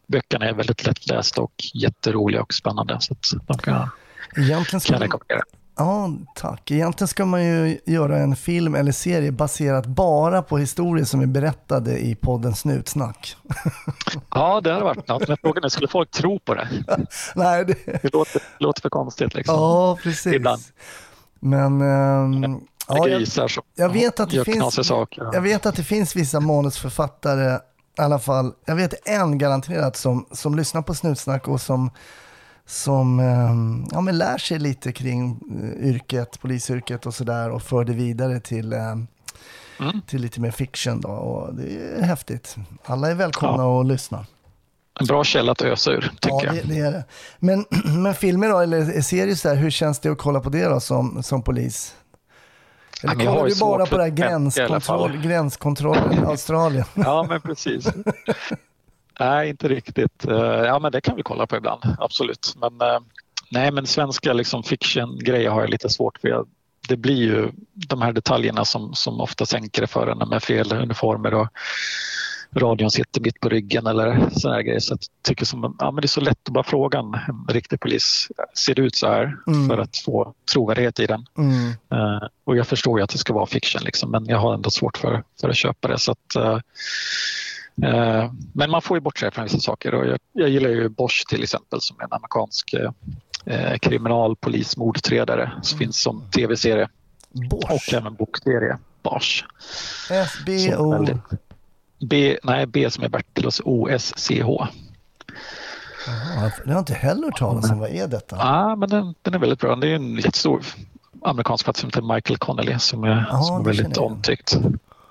[0.07, 3.15] böckerna är väldigt lättlästa och jätteroliga och spännande så
[3.47, 3.89] de kan,
[4.37, 5.41] Egentligen kan ska jag rekommendera.
[5.75, 6.71] Ja, tack.
[6.71, 11.25] Egentligen ska man ju göra en film eller serie baserat bara på historier som är
[11.25, 13.35] berättade i podden Snutsnack.
[14.33, 15.27] Ja, det hade varit något.
[15.27, 16.67] Men frågan är, skulle folk tro på det?
[17.35, 17.75] Nej, det...
[18.01, 19.33] Det låter, låter för konstigt.
[19.33, 19.55] Liksom.
[19.55, 20.33] Ja, precis.
[20.33, 20.61] Ibland.
[21.39, 25.29] Men Det ja, jag, jag vet att det finns- saker.
[25.33, 27.55] jag vet att det finns vissa manusförfattare,
[27.99, 31.89] i alla fall, jag vet en garanterat som, som lyssnar på Snutsnack och som,
[32.71, 35.39] som ehm, ja, men lär sig lite kring
[35.79, 39.07] eh, yrket, polisyrket och sådär och för det vidare till, ehm,
[39.79, 40.01] Mm.
[40.07, 41.01] till lite mer fiction.
[41.01, 41.63] Då, och det
[41.97, 42.55] är häftigt.
[42.85, 44.25] Alla är välkomna att lyssna.
[44.99, 46.55] En bra källa att ösa ur, tycker Ja, jag.
[46.55, 47.03] det, det är det.
[47.39, 47.65] Men,
[48.03, 50.79] men filmer då, eller serier så här, hur känns det att kolla på det då
[50.79, 51.95] som, som polis?
[53.03, 56.85] Eller Ja, kollar ju du bara på det här gränskontroll, gränskontrollen i Australien?
[56.93, 57.87] Ja, men precis.
[59.19, 60.25] Nej, inte riktigt.
[60.25, 62.53] Eh, Ja, men det kan vi kolla på ibland, absolut.
[62.55, 62.99] Men, eh,
[63.51, 66.45] nej, men svenska liksom fiction-grejer har jag lite svårt för.
[66.87, 70.73] Det blir ju de här detaljerna som, som ofta sänker det för en med fel
[70.73, 71.47] uniformer och
[72.55, 74.79] radion sitter mitt på ryggen eller sådana grejer.
[74.79, 77.15] Så jag tycker som, ja, men det är så lätt att bara fråga en,
[77.49, 79.37] riktig polis, ser det ut så här?
[79.47, 79.69] Mm.
[79.69, 81.25] För att få trovärdighet i den.
[81.37, 81.67] Mm.
[81.69, 84.69] Eh, och jag förstår ju att det ska vara fiction, liksom, men jag har ändå
[84.69, 85.99] svårt för, för att köpa det.
[85.99, 86.59] Så att, eh,
[88.53, 89.93] men man får ju bortse från vissa saker.
[89.93, 92.91] Och jag, jag gillar ju Bosch till exempel som är en amerikansk eh,
[93.45, 96.89] eh, kriminalpolis, mordutredare som finns som tv-serie
[97.49, 97.71] Bosch.
[97.71, 98.77] och även bokserie.
[99.03, 99.45] Bosch.
[100.91, 101.17] Väldigt-
[102.09, 104.67] B, nej, B som är Bertil och O-S-C-H.
[106.05, 106.11] Det
[106.41, 107.79] har jag inte heller hört talas om.
[107.79, 108.35] Vad är detta?
[108.35, 109.75] Ja, men den, den är väldigt bra.
[109.75, 110.63] Det är en jättestor
[111.21, 114.57] amerikansk författare som heter Michael Connelly som är, Ja, som är väldigt omtyckt.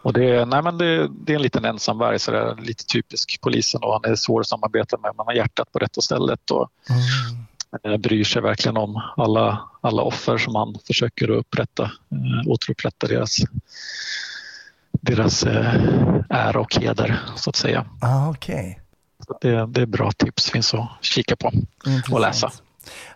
[0.02, 3.38] Och det, nej, men det, det är en liten ensamvarg, så det är lite typisk
[3.40, 5.12] polisen och han är svår att samarbeta med.
[5.16, 7.94] Man har hjärtat på rätta stället och Mm.
[7.94, 13.36] eh, bryr sig verkligen om alla, alla offer som han försöker upprätta, eh, återupprätta deras,
[15.00, 15.74] deras eh,
[16.30, 17.86] ära och heder så att säga.
[18.00, 18.34] Ah.
[19.26, 21.50] Så det, det är bra tips, finns att kika på
[21.86, 22.12] Intressant.
[22.14, 22.52] och läsa.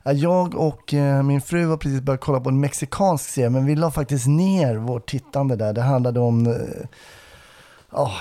[0.02, 3.66] Ja, Jag och eh, min fru har precis börjat kolla på en mexikansk serie, men
[3.66, 5.72] vi la faktiskt ner vårt tittande där.
[5.72, 6.54] Det handlade om
[7.94, 8.12] ja,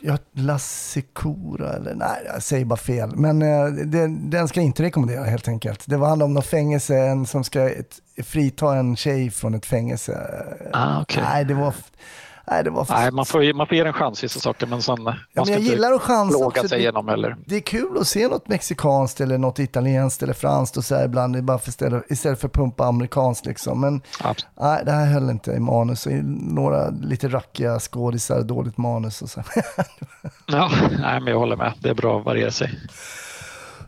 [0.00, 3.16] jag, La Secura, eller nej, jag säger bara fel.
[3.16, 5.82] Men eh, det, den ska jag inte rekommendera helt enkelt.
[5.86, 10.44] Det handlar om något fängelse, en som ska ett, frita en tjej från ett fängelse.
[10.72, 11.22] Ah, okej.
[11.22, 11.74] Nej, det var...
[12.50, 12.94] Nej, det var för...
[12.94, 15.02] Nej, man får, man får ge en chans vissa saker men sen...
[15.02, 16.68] man men ska jag gillar att chansa också.
[16.68, 17.36] sig Det- igenom heller.
[17.46, 21.04] Det är kul att se något mexikanskt eller något italienskt eller franskt och så här
[21.04, 21.44] ibland.
[21.44, 23.80] Bara för istället, istället för att pumpa amerikanskt liksom.
[23.80, 24.46] Men Absolut.
[24.60, 26.06] nej, det här höll inte i manus.
[26.40, 29.42] Några lite rackiga skådisar, dåligt manus och så.
[30.46, 30.70] Ja,
[31.00, 31.72] nej, men jag håller med.
[31.80, 32.80] Det är bra att variera sig.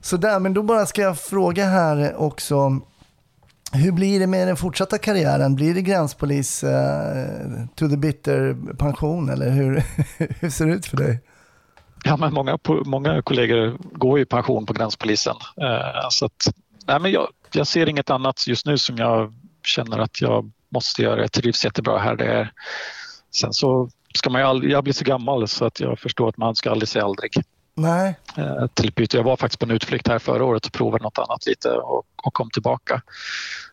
[0.01, 2.81] så där, men då bara ska jag fråga här också.
[3.77, 5.55] Hur blir det med den fortsatta karriären?
[5.55, 6.71] Blir det gränspolis uh,
[7.75, 9.83] to the bitter pension eller hur,
[10.41, 11.21] hur ser det ut för dig?
[12.05, 15.37] Ja, men många, många kollegor går i pension på gränspolisen.
[15.63, 16.49] Uh, så att,
[16.87, 21.03] nej, men jag, jag ser inget annat just nu som jag känner att jag måste
[21.03, 21.21] göra.
[21.21, 22.17] Jag trivs jättebra här.
[22.17, 22.53] Det är,
[23.35, 26.37] sen så ska man ju aldrig, jag blir så gammal så att jag förstår att
[26.37, 27.33] man ska aldrig säga aldrig.
[27.77, 28.17] Nej.
[28.37, 29.17] Eh, till byte.
[29.17, 32.05] Jag var faktiskt på en utflykt här förra året och provade något annat lite och,
[32.17, 33.03] och kom tillbaka.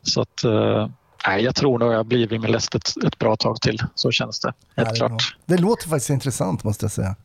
[0.01, 0.87] Så att eh,
[1.27, 3.79] Nej, jag tror nog jag blir vid min läst ett, ett, bra tag till.
[3.95, 4.53] Så känns det.
[4.75, 5.37] Helt det klart.
[5.45, 7.15] Det låter faktiskt intressant måste jag säga.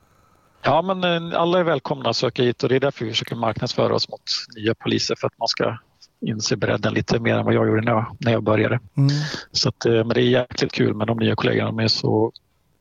[0.63, 3.37] Ja, men eh, alla är välkomna att söka hit och det är därför vi försöker
[3.37, 4.23] marknadsföra oss mot
[4.57, 5.79] nya poliser för att man ska
[6.21, 8.81] inse bredden lite mer än vad jag gjorde när jag, när jag började.
[8.97, 9.11] Mm.
[9.53, 11.67] Så att, men det är jäkligt kul med de nya kollegorna.
[11.67, 12.33] De är så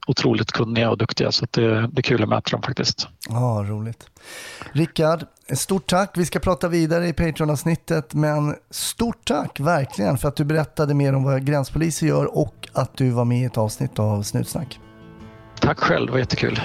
[0.08, 3.08] otroligt kunniga och duktiga så det, det är kul att möta dem faktiskt.
[3.30, 4.10] Ja, roligt.
[4.72, 6.12] Rickard, stort tack.
[6.18, 11.16] Vi ska prata vidare i Patreon-avsnittet men stort tack verkligen för att du berättade mer
[11.16, 14.80] om vad gränspoliser gör och att du var med i ett avsnitt av Snutsnack.
[15.60, 16.62] Tack själv, det var jättekul.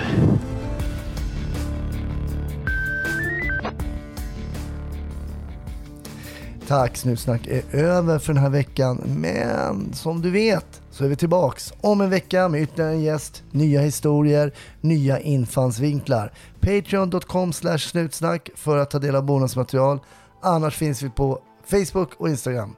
[6.68, 11.16] Tack, Snutsnack är över för den här veckan men som du vet så är vi
[11.16, 16.32] tillbaks om en vecka med ytterligare en gäst, nya historier, nya infallsvinklar.
[16.60, 20.00] Patreon.com snutsnack för att ta del av bonusmaterial.
[20.42, 22.76] Annars finns vi på Facebook och Instagram.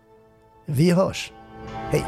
[0.67, 1.33] Vi hörs.
[1.91, 2.05] Hej!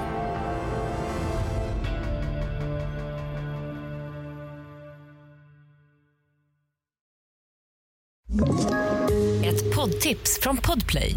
[9.44, 11.16] Ett poddtips från Podplay.